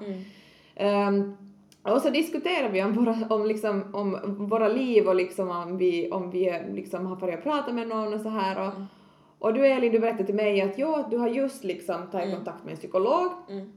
[0.75, 1.37] Ehm,
[1.83, 6.11] och så diskuterar vi om våra, om liksom, om våra liv och liksom om vi,
[6.11, 8.67] om vi liksom har börjat prata med någon och så här.
[8.67, 8.73] Och,
[9.39, 12.63] och du Elin, du berättade till mig att jo, du har just liksom tagit kontakt
[12.63, 13.31] med en psykolog.
[13.49, 13.71] Mm.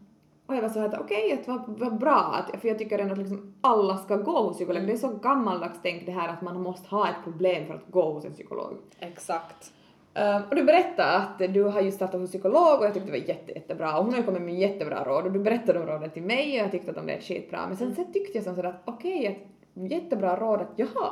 [0.51, 2.99] Och jag var så här att okej, att vad, vad bra, att, för jag tycker
[2.99, 4.87] ändå att liksom alla ska gå hos psykolog.
[4.87, 7.91] Det är så gammaldags tänk det här att man måste ha ett problem för att
[7.91, 8.77] gå hos en psykolog.
[9.01, 9.73] Exakt.
[10.19, 13.19] Uh, och du berättade att du har just startat hos psykolog och jag tyckte det
[13.19, 15.87] var jätte, jättebra och hon har ju kommit med jättebra råd och du berättade om
[15.87, 18.45] råden till mig och jag tyckte att de blev skitbra men sen, sen tyckte jag
[18.45, 21.11] som sådär att okej, ett jättebra råd att jaha,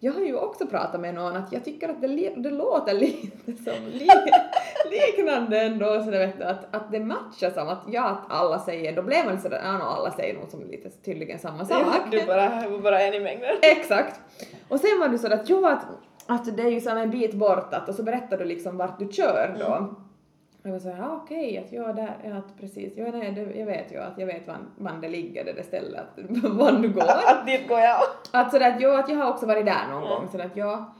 [0.00, 3.62] jag har ju också pratat med någon att jag tycker att det, det låter lite
[3.64, 4.08] som li,
[4.90, 8.96] liknande ändå sådär vet du att, att det matchar som att ja att alla säger,
[8.96, 11.86] då blev man sådär, ja alla säger nog som lite tydligen samma sak.
[12.10, 13.56] Du bara, bara en i mängden.
[13.62, 14.20] Exakt.
[14.68, 15.86] Och sen var du sådär att jo att,
[16.26, 18.98] att det är ju som en bit bort att, och så berättar du liksom vart
[18.98, 19.66] du kör då.
[19.66, 20.07] Och
[20.68, 23.66] jag var såhär, ja okej, att ja där, ja att precis, ja nej, det, jag
[23.66, 26.88] vet ju att jag vet var, var det ligger det där stället, att var du
[26.88, 27.02] går.
[27.26, 28.00] Att dit går jag.
[28.32, 30.94] Att sådär att jo att jag har också varit där någon gång sådär att ja.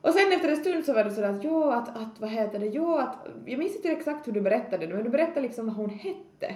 [0.00, 2.58] Och sen efter en stund så var det sådär att jo att, att vad heter
[2.58, 5.66] det, jo att, jag minns inte exakt hur du berättade det men du berättade liksom
[5.66, 6.54] vad hon hette.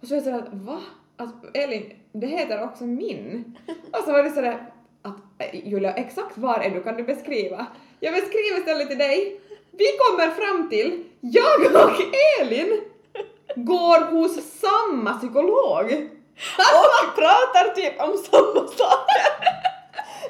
[0.00, 0.80] Och så var jag sådär att va?
[1.16, 3.56] Att Elin, det heter också min.
[3.92, 4.70] Och så var det sådär
[5.02, 6.82] att äh, Julia, exakt var är du?
[6.82, 7.66] Kan du beskriva?
[8.00, 9.40] Jag beskriver istället till dig.
[9.78, 12.00] Vi kommer fram till, jag och
[12.40, 12.80] Elin
[13.56, 15.84] går hos samma psykolog.
[16.58, 19.22] Och pratar typ om samma saker.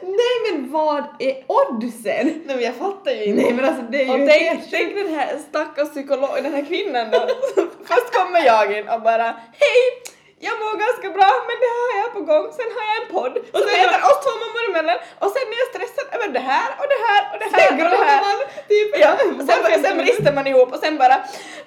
[0.02, 2.26] Nej men vad är oddsen?
[2.26, 3.42] Nej men jag fattar ju inte.
[3.42, 6.54] Nej men alltså det är ju Och helt tänk, tänk den här stackars psykologen, den
[6.54, 7.26] här kvinnan då.
[7.84, 10.02] Först kommer jag in och bara hej,
[10.48, 13.08] jag mår ganska bra men det här har jag på gång, sen har jag en
[13.16, 16.44] podd och som heter oss två mammor emellan och sen är jag stressad över det
[16.52, 18.20] här och det här och det här Sen och det här.
[18.26, 18.38] man
[18.72, 21.16] typ Ja, och sen, sen brister man ihop och sen bara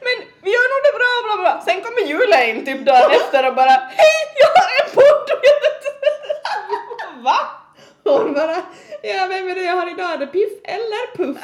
[0.05, 0.15] men
[0.45, 1.53] vi gör nog det bra bla bla.
[1.67, 5.41] Sen kommer Julia in typ dagen efter och bara hej, jag har en podd och
[5.49, 5.83] jag vet
[7.27, 7.39] Va?
[8.03, 8.55] Hon bara,
[9.01, 10.11] ja vem är det jag har idag?
[10.13, 11.37] Är det Piff eller Puff?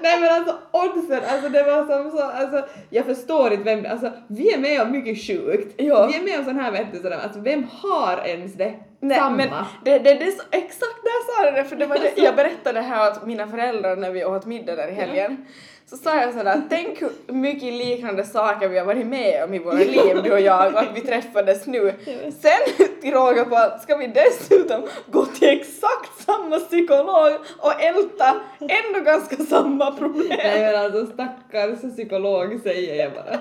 [0.00, 4.12] Nej men alltså oddsen, alltså det var som så, alltså jag förstår inte vem, alltså
[4.26, 5.74] vi är med om mycket sjukt.
[5.76, 6.06] Ja.
[6.06, 8.74] Vi är med om sån här vet du sådär, alltså vem har ens det?
[9.00, 9.36] Nej Samma.
[9.36, 9.48] men
[9.84, 12.36] det, det, det är så, exakt där sa du det för det var det, jag
[12.36, 15.46] berättade här åt mina föräldrar när vi åt middag där i helgen.
[15.90, 19.58] Så sa jag sådär, tänk hur mycket liknande saker vi har varit med om i
[19.58, 21.94] våra liv du och jag och att vi träffades nu.
[22.40, 28.40] Sen till råga på allt ska vi dessutom gå till exakt samma psykolog och älta
[28.60, 30.28] ändå ganska samma problem.
[30.28, 33.38] Nej men alltså stackars psykolog säger jag bara.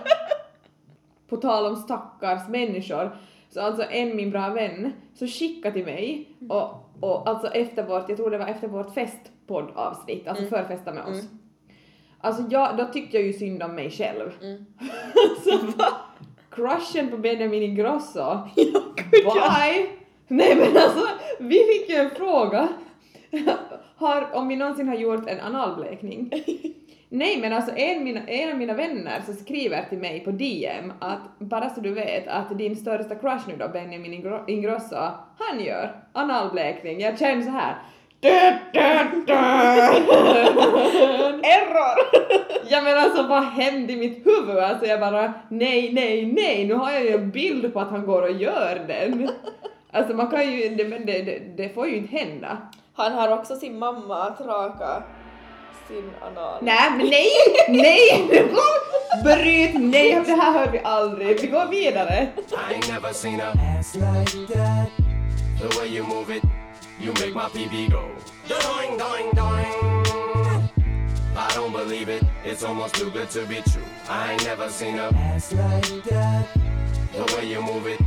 [1.30, 3.18] På tal om stackars människor,
[3.50, 8.10] så alltså en min bra vän så skickade till mig och, och alltså efter vårt,
[8.10, 11.24] jag tror det var efter vårt festpoddavsnitt, alltså förfesta med oss.
[12.28, 14.32] Alltså jag, då tyckte jag ju synd om mig själv.
[15.44, 15.60] så
[16.52, 18.38] crushen på Benjamin Ingrosso,
[19.12, 19.90] bye!
[20.28, 21.08] Nej men alltså,
[21.40, 22.68] vi fick ju en fråga
[23.96, 26.32] har, om vi någonsin har gjort en analblekning.
[27.10, 30.94] Nej men alltså en, mina, en av mina vänner så skriver till mig på DM
[31.00, 34.96] att bara så du vet att din största crush nu då Benjamin Ingro- Ingrosso,
[35.38, 37.00] han gör analblekning.
[37.00, 37.76] Jag känner så här.
[41.44, 41.98] Error!
[42.70, 44.58] Ja men alltså vad hände i mitt huvud?
[44.58, 48.06] Alltså jag bara nej, nej, nej, nu har jag ju en bild på att han
[48.06, 49.30] går och gör den.
[49.92, 52.58] Alltså man kan ju, det, men det, det, det får ju inte hända.
[52.96, 55.04] Han har också sin mamma att raka
[55.88, 56.58] sin anal.
[56.62, 57.30] Nej men nej,
[57.70, 58.30] nej!
[59.24, 61.42] Bryt, nej det här hör vi aldrig.
[61.42, 62.28] Vi går vidare.
[67.00, 68.10] You make my PB go.
[68.48, 69.72] Doing, doing, doing.
[71.36, 73.84] I don't believe it, it's almost too good to be true.
[74.10, 76.48] I ain't never seen a ass like that.
[77.14, 78.02] The way you move it,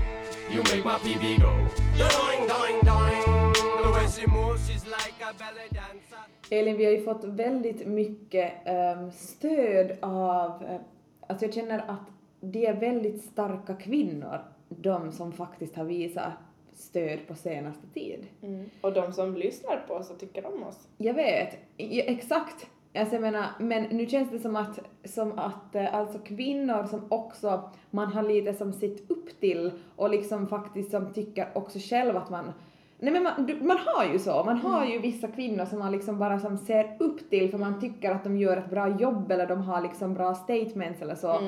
[0.50, 1.52] you make my PB go.
[1.96, 3.52] Doing, doing, doing.
[3.84, 6.26] The way she moves, she's like a ballet dancer.
[6.50, 10.80] Elin, vi har ju fått väldigt mycket um, stöd av, uh,
[11.26, 12.06] alltså jag känner att
[12.40, 16.32] det är väldigt starka kvinnor, de som faktiskt har visat
[16.80, 18.26] stöd på senaste tid.
[18.42, 18.70] Mm.
[18.80, 20.88] Och de som lyssnar på oss och tycker om oss.
[20.98, 22.66] Jag vet, ja, exakt.
[22.94, 27.06] Alltså jag menar, men nu känns det som att, som att eh, alltså kvinnor som
[27.08, 32.16] också man har lite som sett upp till och liksom faktiskt som tycker också själv
[32.16, 32.52] att man
[32.98, 36.18] Nej men man, man har ju så, man har ju vissa kvinnor som man liksom
[36.18, 39.46] bara som ser upp till för man tycker att de gör ett bra jobb eller
[39.46, 41.40] de har liksom bra statements eller så.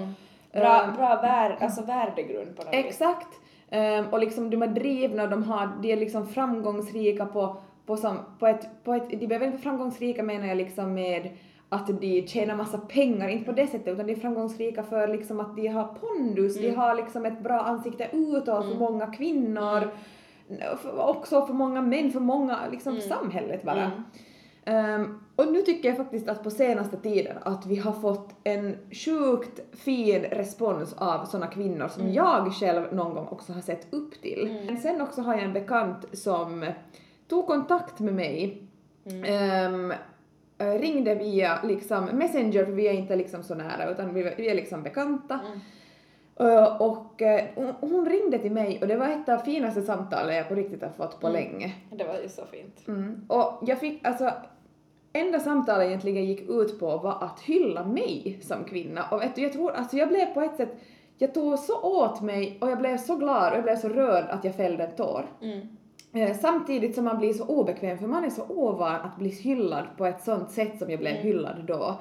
[0.52, 2.84] Bra, Ehm, bra vär, alltså värdegrund på något vis.
[3.74, 7.56] Ehm, och liksom de är drivna och de, har, de är liksom framgångsrika på,
[7.86, 11.30] på, som, på, ett, på ett, de behöver inte vara framgångsrika menar jag liksom med
[11.68, 15.40] att de tjänar massa pengar, inte på det sättet utan de är framgångsrika för liksom
[15.40, 19.90] att de har pondus, de har liksom ett bra ansikte utåt för många kvinnor,
[20.82, 23.90] för, också för många män, för många liksom samhället bara.
[24.64, 28.76] Ehm, och nu tycker jag faktiskt att på senaste tiden att vi har fått en
[28.90, 34.22] sjukt fin respons av såna kvinnor som jag själv någon gång också har sett upp
[34.22, 34.62] till.
[34.66, 36.66] Men sen också har jag en bekant som
[37.28, 38.62] tog kontakt med mig
[39.24, 39.92] ehm,
[40.58, 44.48] eh, ringde via liksom Messenger, för vi är inte liksom så nära utan vi, vi
[44.48, 45.40] är liksom bekanta.
[46.40, 47.44] Eh, och eh,
[47.80, 50.90] hon, ringde till mig och det var ett av finaste samtalen jag på riktigt har
[50.90, 51.74] fått på länge.
[51.90, 52.88] Det var ju så fint.
[52.88, 53.26] Mm.
[53.28, 54.32] Och jag fick alltså,
[55.12, 59.04] enda samtalet egentligen gick ut på var att hylla mig som kvinna.
[59.10, 60.80] Och vet du, jag tror, alltså jag blev på ett sätt,
[61.18, 64.24] jag tog så åt mig och jag blev så glad och jag blev så rörd
[64.30, 65.26] att jag fällde en tår.
[65.42, 65.68] Mm.
[66.14, 69.84] Eh, samtidigt som man blir så obekväm för man är så ovan att bli hyllad
[69.96, 71.98] på ett sånt sätt som jag blev hyllad då.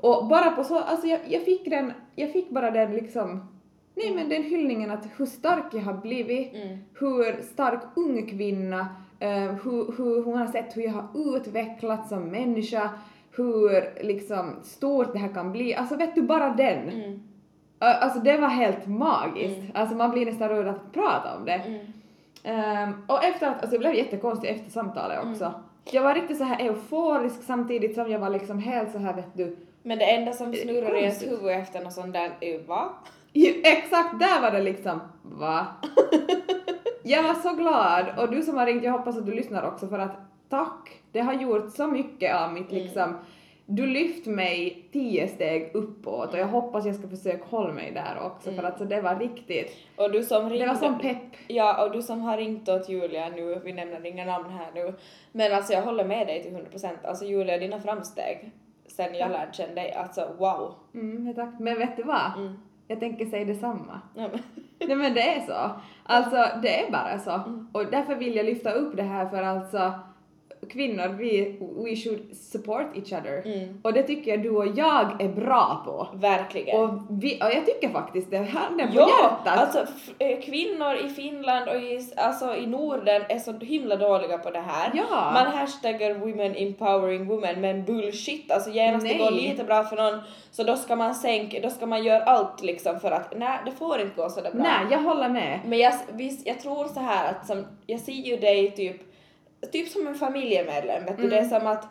[0.00, 3.48] Och bara på så, alltså jag, jag fick den, jag fick bara den liksom,
[3.94, 6.52] nej men den hyllningen att hur stark jag har blivit,
[6.98, 8.86] hur stark ung kvinna,
[9.22, 12.90] eh, hur, hur hon har sett hur jag har utvecklats som människa,
[13.36, 16.88] hur liksom stort det här kan bli, alltså vet du bara den.
[17.80, 21.80] Ö, Alltså det var helt magiskt, alltså man blir nästan rörd att prata om det.
[22.44, 25.52] Ehm, och efter att, alltså det blev jättekonstigt efter samtalet också.
[25.90, 29.34] Jag var riktigt så här euforisk samtidigt som jag var liksom helt så här vet
[29.36, 32.88] du, Men det enda som snurrar i ens huvud efter något sånt där är va?
[33.64, 35.66] exakt där var det liksom, va?
[37.02, 39.88] jag var så glad och du som har ringt, jag hoppas att du lyssnar också
[39.88, 40.16] för att
[40.48, 43.14] tack, det har gjort så mycket av mitt liksom
[43.66, 48.26] du lyft mig tio steg uppåt och jag hoppas jag ska försöka hålla mig där
[48.26, 50.64] också för att så det var riktigt, Och du som ringde...
[50.64, 51.36] det var som pepp.
[51.48, 54.94] Ja, och du som har ringt åt Julia nu, vi nämner inga namn här nu,
[55.32, 56.88] men alltså jag håller med dig till 100%.
[57.04, 58.52] Alltså Julia, dina framsteg
[58.86, 60.74] sen jag lärde känna dig, alltså wow.
[60.94, 61.54] Mm, tack.
[61.58, 62.32] Men vet du vad?
[62.36, 62.54] Mm.
[62.86, 64.00] Jag tänker säga detsamma.
[64.14, 64.42] Ja, men,
[64.88, 65.70] Nej men det är så.
[66.02, 67.64] Alltså det är bara så.
[67.72, 69.92] Och därför vill jag lyfta upp det här för alltså
[70.70, 73.42] kvinnor, vi we should support each other.
[73.46, 73.80] Mm.
[73.82, 76.08] Och det tycker jag du och jag är bra på.
[76.18, 76.80] verkligen.
[76.80, 79.58] Och, vi, och jag tycker faktiskt det, handen på Ja, hjärtat.
[79.58, 79.86] alltså
[80.18, 84.60] eh, kvinnor i Finland och i, alltså, i Norden är så himla dåliga på det
[84.60, 84.90] här.
[84.94, 85.30] Ja.
[85.34, 90.20] Man hashtaggar women empowering women men bullshit, alltså genast det går lite bra för någon
[90.50, 93.72] så då ska man sänka, då ska man göra allt liksom för att nej det
[93.72, 94.62] får inte gå så där bra.
[94.62, 95.60] Nej, jag håller med.
[95.66, 99.11] Men jag, visst, jag tror så här att som, jag ser ju dig typ,
[99.72, 101.84] typ som en familjemedlem, vet du, det är som att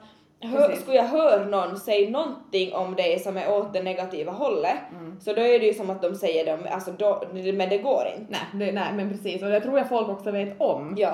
[0.43, 0.61] hö, Mm.
[0.67, 0.81] Precis.
[0.81, 5.19] skulle jag höra någon säga någonting om dig som är åt det negativa hållet, Mm.
[5.21, 8.03] så då är det ju som att de säger det, alltså då, men det går
[8.19, 8.31] inte.
[8.31, 10.95] Nej, det, nej men precis och det tror jag folk också vet om.
[10.97, 11.13] Ja.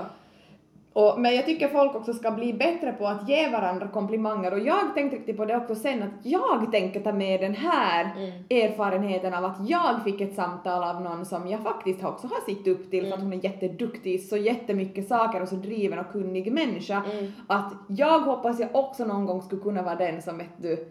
[0.97, 4.53] Och, men jag tycker folk också ska bli bättre på att ge varandra komplimanger.
[4.53, 8.05] Och jag tänkte riktigt på det också sen att jag tänker ta med den här
[8.49, 12.67] erfarenheten av att jag fick ett samtal av någon som jag faktiskt också har sett
[12.67, 16.51] upp till för att hon är jätteduktig så jättemycket saker och så driven och kunnig
[16.51, 17.03] människa.
[17.47, 20.87] Att jag hoppas jag också någon gång skulle kunna vara den som vet du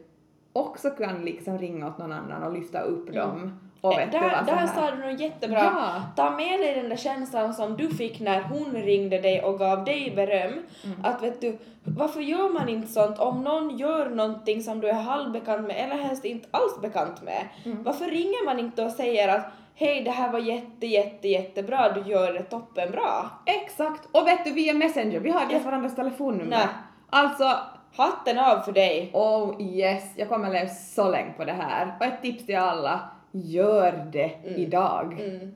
[0.52, 3.52] också kan liksom ringa åt någon annan och lyfta upp dem
[3.90, 4.66] vet du där där här.
[4.66, 5.58] sa du nog jättebra.
[5.58, 6.02] Ja.
[6.16, 9.84] Ta med dig den där känslan som du fick när hon ringde dig och gav
[9.84, 10.52] dig beröm.
[10.84, 11.04] Mm.
[11.04, 14.94] Att vet du, varför gör man inte sånt om någon gör någonting som du är
[14.94, 17.48] halvbekant med eller helst inte alls bekant med?
[17.64, 17.82] Mm.
[17.82, 22.10] Varför ringer man inte och säger att hej det här var jätte jätte jättebra, du
[22.10, 23.30] gör det toppenbra.
[23.46, 24.08] Exakt!
[24.12, 26.56] Och vet du, via Messenger, vi har inte ens varandras telefonnummer.
[26.56, 26.66] Nej.
[27.10, 27.56] Alltså,
[27.96, 29.10] Hatten av för dig.
[29.12, 31.96] oh yes, jag kommer leva så länge på det här.
[32.00, 33.00] Och ett tips till alla,
[33.40, 35.12] gör det idag.
[35.20, 35.52] Mm.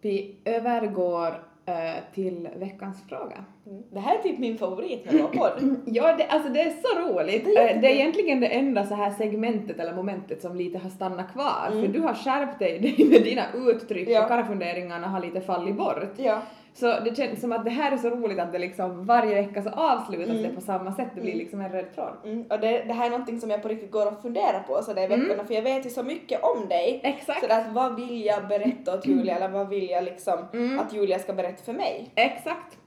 [0.00, 1.74] Vi övergår eh,
[2.14, 3.44] till veckans fråga.
[3.92, 5.76] Det här är typ min favorit vår podd.
[5.86, 7.44] Ja, det, alltså det är så roligt.
[7.44, 10.78] Det är Eh, det är egentligen det enda så här segmentet eller momentet som lite
[10.78, 11.68] har stannat kvar.
[11.70, 12.80] För du har skärpt dig
[13.10, 14.22] med dina uttryck Ja.
[14.22, 16.04] och karafunderingarna har lite fallit bort.
[16.16, 16.42] Ja.
[16.78, 19.62] Så det känns som att det här är så roligt att det liksom varje vecka
[19.62, 21.08] så avslutas det på samma sätt.
[21.14, 22.12] Det blir liksom en röd tråd.
[22.24, 24.82] Mm, och det, det här är någonting som jag på riktigt går och funderar på
[24.82, 27.00] så det är veckorna för jag vet ju så mycket om dig.
[27.02, 27.40] Exakt.
[27.40, 30.78] Så att vad vill jag berätta åt Julia eller vad vill jag liksom Mm.
[30.78, 32.10] att Julia ska berätta för mig?
[32.14, 32.78] Exakt.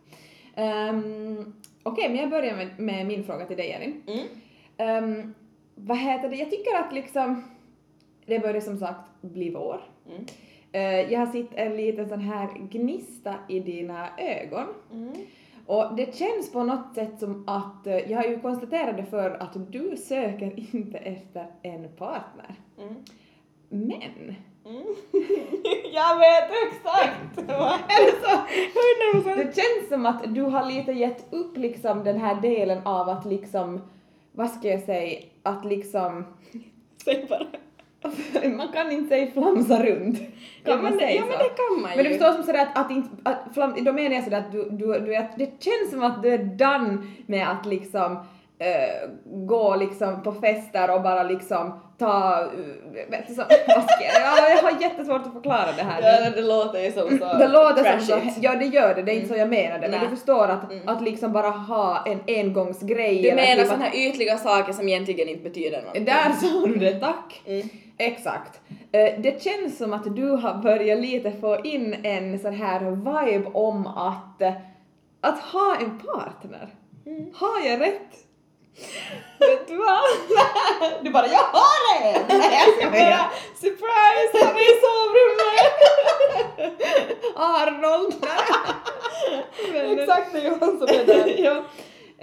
[0.57, 4.03] Um, Okej, men jag börjar med, med min fråga till dig Elin.
[4.07, 4.25] Mm.
[4.77, 5.33] Ehm,
[5.75, 6.35] vad heter det?
[6.35, 7.43] Jag tycker att liksom
[8.25, 9.81] det börjar som sagt bli vår.
[10.09, 10.25] Mm.
[10.71, 14.67] Eh, jag har sett en liten sån här gnista i dina ögon.
[14.91, 15.13] Mm.
[15.65, 19.29] Och det känns på något sätt som att, eh, jag har ju konstaterat det för
[19.29, 22.55] att du söker inte efter en partner.
[22.77, 22.95] Mm.
[23.69, 24.83] Men, Mm.
[25.93, 27.37] jag vet exakt!
[27.37, 32.81] eller så, det känns som att du har lite gett upp liksom den här delen
[32.85, 33.81] av att liksom,
[34.31, 36.25] vad ska jag säga, att liksom,
[37.03, 37.47] Säg bara.
[38.57, 40.17] man kan inte säga flamsa runt.
[40.19, 40.27] Kan
[40.63, 41.27] Ja, man säga ja så?
[41.27, 42.09] men det kan man Men du ju.
[42.17, 44.85] förstår som sådär att, att inte, att flam, då menar jag sådär att du, du,
[44.99, 48.17] du, det känns som att du är done med att liksom
[48.61, 54.63] eh, gå liksom på fester och bara liksom ta, uh, vet du så, ja, jag
[54.63, 56.01] har jättesvårt att förklara det här.
[56.23, 59.11] Ja, det låter ju som så det låter som så, ja det gör det, det
[59.11, 59.99] är inte så jag menade, men Nej.
[60.03, 64.37] du förstår att, att liksom bara ha en engångsgrej Du menar typ att- här ytliga
[64.37, 66.05] saker som egentligen inte betyder något?
[66.05, 67.41] Där sa du det, tack!
[67.45, 67.69] Mm.
[67.97, 68.61] Exakt.
[68.91, 73.49] Eh, Det känns som att du har börjat lite få in en sån här vibe
[73.53, 74.53] om att, eh,
[75.21, 76.67] att ha en partner.
[77.05, 77.25] Mm.
[77.33, 78.30] Har jag rätt?
[79.39, 80.01] Vet du vad?
[81.01, 82.25] Du bara jag har det!
[82.37, 83.31] Nej, jag skojar.
[83.59, 85.73] surprise, han är i sovrummet!
[87.35, 88.25] Arnold!
[89.99, 91.35] Exakt, det är Johan som är där.
[91.43, 91.63] ja.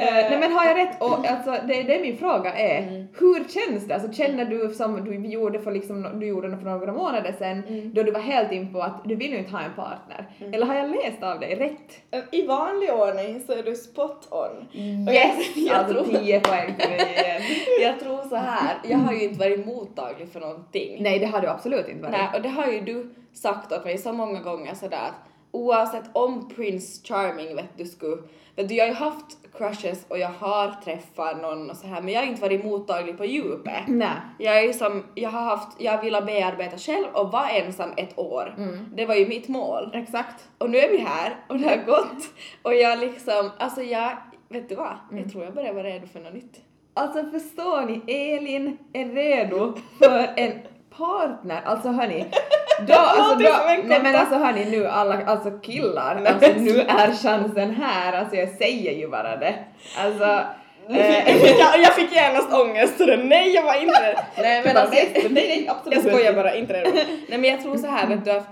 [0.00, 1.02] Eh, nej men har jag rätt?
[1.02, 3.08] Och alltså det, det min fråga är, Mm.
[3.18, 3.94] hur känns det?
[3.94, 7.92] Alltså känner du som du gjorde för liksom, du gjorde för några månader sedan, Mm.
[7.94, 10.26] då du var helt in på att du vill ju inte ha en partner?
[10.52, 12.24] Eller har jag läst av dig rätt?
[12.34, 14.80] I vanlig ordning så är du spot on.
[14.80, 15.56] Yes!
[15.56, 17.42] jag, jag, alltså tror, 10 poäng till dig igen.
[17.82, 18.74] jag tror så här.
[18.88, 21.02] jag har ju inte varit mottaglig för någonting.
[21.02, 22.12] Nej det har du absolut inte varit.
[22.12, 25.14] Nej, och det har ju du sagt åt mig så många gånger sådär att
[25.50, 28.22] oavsett om Prince Charming vet du skulle,
[28.56, 32.00] vet du jag har ju haft crushes och jag har träffat någon och så här
[32.00, 33.82] men jag har inte varit mottaglig på djupet.
[33.86, 34.16] Nej.
[34.38, 38.54] Jag är som, jag har haft, jag ville bearbeta själv och vara ensam ett år.
[38.94, 39.90] Det var ju mitt mål.
[39.94, 40.48] Exakt.
[40.58, 42.24] Och nu är vi här och det har gått
[42.62, 44.16] och jag liksom, alltså jag,
[44.48, 44.98] vet du vad?
[45.10, 46.60] Jag tror jag börjar vara redo för något nytt.
[46.94, 50.52] Alltså förstår ni, Elin är redo för en
[50.98, 51.62] partner.
[51.64, 52.26] Alltså hörni,
[52.86, 53.50] då, alltså då,
[53.84, 58.48] nej men alltså hörni nu alla, alltså killar, alltså nu är chansen här, alltså jag
[58.48, 59.54] säger ju bara det.
[59.98, 60.40] Alltså,
[60.88, 64.20] eh, jag, jag fick genast ångest så det, nej jag var inte redo.
[64.36, 66.90] Nej men alltså, nej, nej, absolut jag skojar bara, inte redo.
[67.28, 68.46] Nej men jag tror så här vet du att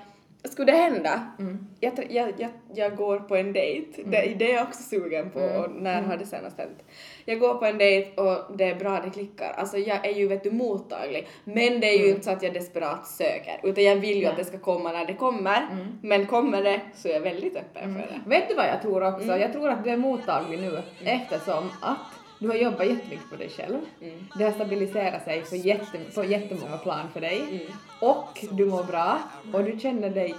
[0.53, 1.21] skulle det hända,
[1.81, 5.41] jag, jag, jag, jag går på en dejt, det, det är jag också sugen på
[5.41, 6.85] och när har det senast hänt?
[7.25, 9.55] Jag går på en dejt och det är bra, det klickar.
[9.57, 12.55] Alltså jag är ju vet du mottaglig men det är ju inte så att jag
[12.55, 15.67] desperat söker utan jag vill ju att det ska komma när det kommer
[16.03, 18.21] men kommer det så är jag väldigt öppen för det.
[18.27, 19.25] Vet du vad jag tror också?
[19.25, 19.41] Mm.
[19.41, 21.99] Jag tror att du är mottaglig nu eftersom att
[22.39, 23.77] du har jobbat jättemycket på dig själv.
[24.03, 24.27] Mm.
[24.39, 27.41] Det har stabiliserat sig på, jätte, på jättemånga plan för dig.
[27.51, 27.61] Mm.
[28.01, 29.19] Och du mår bra
[29.53, 30.35] och du känner dig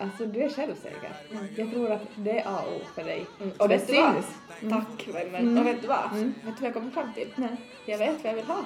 [0.00, 1.12] Alltså du är självsäker.
[1.56, 3.26] Jag tror att det är A och O för dig.
[3.40, 3.52] Mm.
[3.58, 4.26] Och det syns.
[4.70, 5.58] Tack vännen.
[5.58, 6.10] Och vet du vad?
[6.12, 7.32] Vet du vad jag kommer fram till?
[7.36, 7.56] Nej.
[7.86, 8.64] Jag vet vad jag vill ha.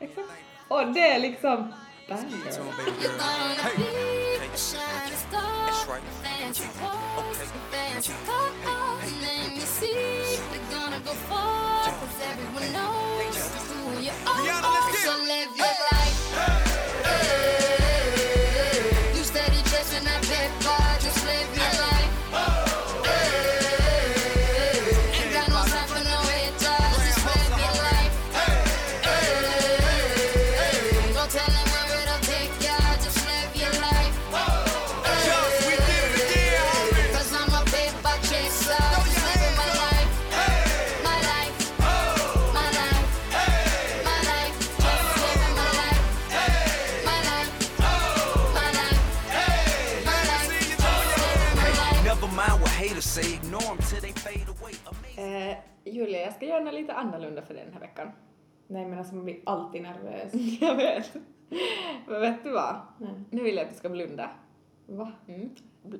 [0.00, 0.28] Exakt.
[0.68, 1.72] Och det är liksom
[2.08, 2.26] banger.
[57.06, 58.08] Annorlunda för dig den här veckan.
[58.66, 60.32] Nej men alltså man blir alltid nervös.
[60.60, 61.16] jag vet.
[62.06, 62.76] Men vet du vad?
[62.98, 63.10] Nej.
[63.30, 64.30] Nu vill jag att du ska blunda.
[64.86, 65.12] Va?
[65.28, 65.50] Mm.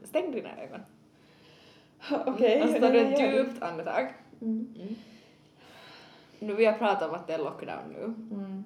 [0.04, 0.80] Stäng dina ögon.
[2.26, 2.62] Okej.
[2.62, 4.14] Och så tar du ett djupt andetag.
[4.40, 4.74] Mm.
[6.38, 8.04] Nu vill jag prata om att det är lockdown nu.
[8.04, 8.64] Mm.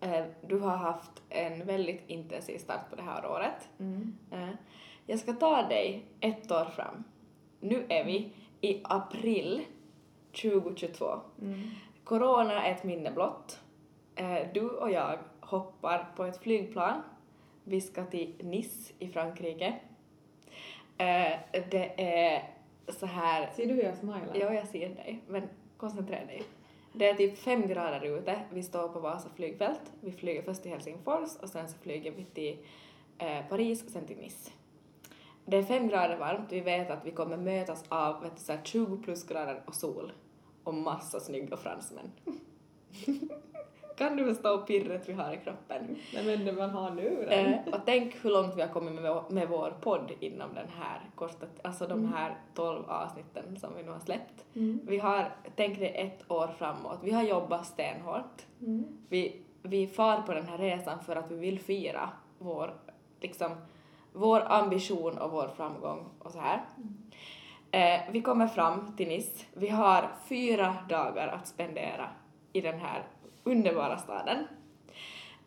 [0.00, 3.68] Eh, Du har haft en väldigt intensiv start på det här året.
[3.78, 4.14] Mm.
[4.30, 4.48] Eh,
[5.06, 7.04] Jag ska ta dig ett år fram.
[7.60, 9.62] Nu är vi i april
[10.42, 11.20] 2022.
[11.42, 11.60] Mm.
[12.04, 13.60] Corona är ett minne blott.
[14.16, 17.02] Eh, Du och jag hoppar på ett flygplan.
[17.64, 19.66] Vi ska till Nice i Frankrike.
[20.98, 21.38] Eh,
[21.70, 22.42] Det är
[22.88, 24.30] så här Ser du hur jag smilar?
[24.34, 26.42] Ja, jag ser dig, men koncentrera dig.
[26.92, 30.70] Det är typ fem grader ute, vi står på Vasa flygfält, vi flyger först till
[30.70, 32.58] Helsingfors och sen så flyger vi till
[33.18, 34.50] eh, Paris och sen till Nice.
[35.44, 38.52] Det är fem grader varmt, vi vet att vi kommer mötas av vet du, så
[38.52, 40.12] här 20 plusgrader och sol
[40.68, 42.10] och massa snygga fransmän.
[43.96, 45.96] kan du förstå pirret vi har i kroppen?
[46.14, 47.32] Nej men det man har nu då.
[47.32, 50.68] Eh, och tänk hur långt vi har kommit med vår, med vår podd inom den
[50.68, 54.44] här korta, alltså de här 12 avsnitten som vi nu har släppt.
[54.82, 58.46] Vi har, tänk dig ett år framåt, vi har jobbat stenhårt.
[59.08, 62.74] Vi, vi far på den här resan för att vi vill fira vår,
[63.20, 63.50] liksom,
[64.12, 66.64] vår ambition och vår framgång och så här.
[67.70, 69.44] Eh, vi kommer fram till Nice.
[69.52, 72.08] Vi har fyra dagar att spendera
[72.52, 73.02] i den här
[73.44, 74.46] underbara staden.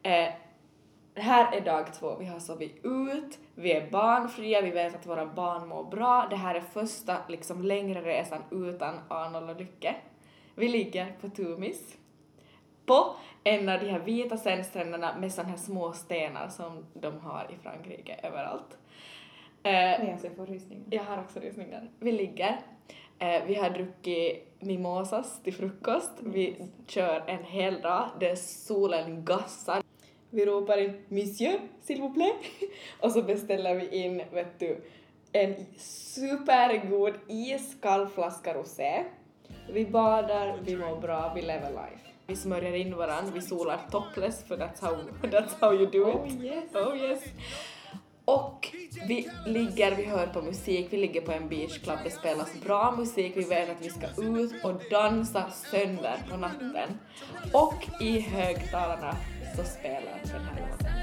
[0.03, 0.33] Eh,
[1.15, 5.25] här är dag två, vi har sovit ut, vi är barnfria, vi vet att våra
[5.25, 6.27] barn mår bra.
[6.29, 9.95] Det här är första liksom längre resan utan Arnold och Lycke.
[10.55, 11.97] Vi ligger på Tumis
[12.85, 17.47] på en av de här vita sandstränderna med sådana här små stenar som de har
[17.51, 18.77] i Frankrike överallt.
[19.63, 20.83] Eh, Nej, alltså jag får rysningar.
[20.89, 21.89] jag har också rysningar.
[21.99, 22.61] Vi ligger.
[23.19, 26.11] Eh, vi har druckit mimosas till frukost.
[26.19, 26.55] Vi
[26.87, 29.81] kör en hel dag där solen gassar.
[30.29, 32.35] Vi ropar in Monsieur, s'il vous plaît.
[32.99, 34.81] Och så beställer vi in, vet du,
[35.31, 39.03] en supergod iskall flaska rosé.
[39.73, 42.07] Vi badar, vi mår bra, vi lever life.
[42.27, 46.15] Vi smörjer in varann, vi solar topless för that's how, that's how you do it.
[46.15, 46.75] Oh, yes.
[46.75, 47.23] Oh yes.
[48.31, 48.75] Och
[49.07, 53.33] vi ligger, vi hör på musik, vi ligger på en beachclub, det spelas bra musik,
[53.35, 56.99] vi vet att vi ska ut och dansa sönder på natten.
[57.53, 59.15] Och i högtalarna
[59.55, 61.00] så spelar den här låten.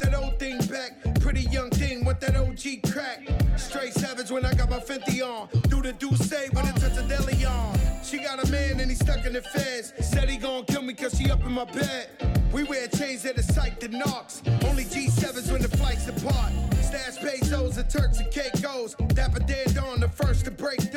[0.00, 0.92] That old thing back.
[1.20, 3.26] Pretty young thing, with that OG crack.
[3.56, 5.48] Straight savage when I got my Fenty on.
[5.68, 7.78] Do the do say when a touch of deli on.
[8.02, 9.92] She got a man and he stuck in the feds.
[10.00, 12.08] Said he gon' kill me cause she up in my bed.
[12.52, 14.42] We wear chains that are psyched to knocks.
[14.64, 16.52] Only G7s when the flights apart.
[16.82, 18.94] Stash pesos and Turks and Caicos.
[19.14, 20.89] Dapper dead on the first to break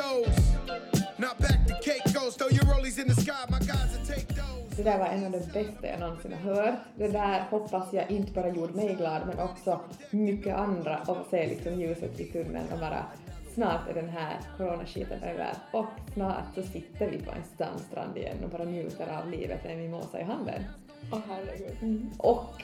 [4.83, 6.79] Det där var en av de bästa jag någonsin har hört.
[6.95, 9.79] Det där hoppas jag inte bara gjorde mig glad men också
[10.09, 13.05] mycket andra och se liksom ljuset i tunneln och bara
[13.53, 18.37] snart är den här coronaskiten över och snart så sitter vi på en sandstrand igen
[18.43, 20.63] och bara njuter av livet med en mimosa i handen.
[21.11, 22.05] Åh herregud.
[22.17, 22.63] Och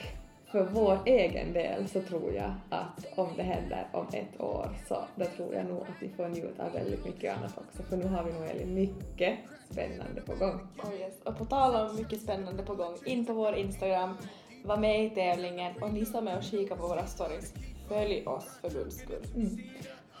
[0.50, 5.04] för vår egen del så tror jag att om det händer om ett år så
[5.16, 8.06] då tror jag nog att vi får njuta av väldigt mycket annat också för nu
[8.06, 9.38] har vi nog Elin mycket
[9.70, 10.60] spännande på gång.
[10.84, 11.14] Oh yes.
[11.24, 14.16] Och på tal om mycket spännande på gång, in på vår Instagram,
[14.64, 17.54] var med i tävlingen och ni som är och kika på våra stories,
[17.88, 19.26] följ oss för guds skull.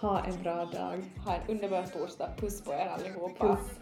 [0.00, 1.04] Ha en bra dag.
[1.24, 3.46] Ha en underbar torsdag, puss på er allihopa.
[3.46, 3.80] Puss.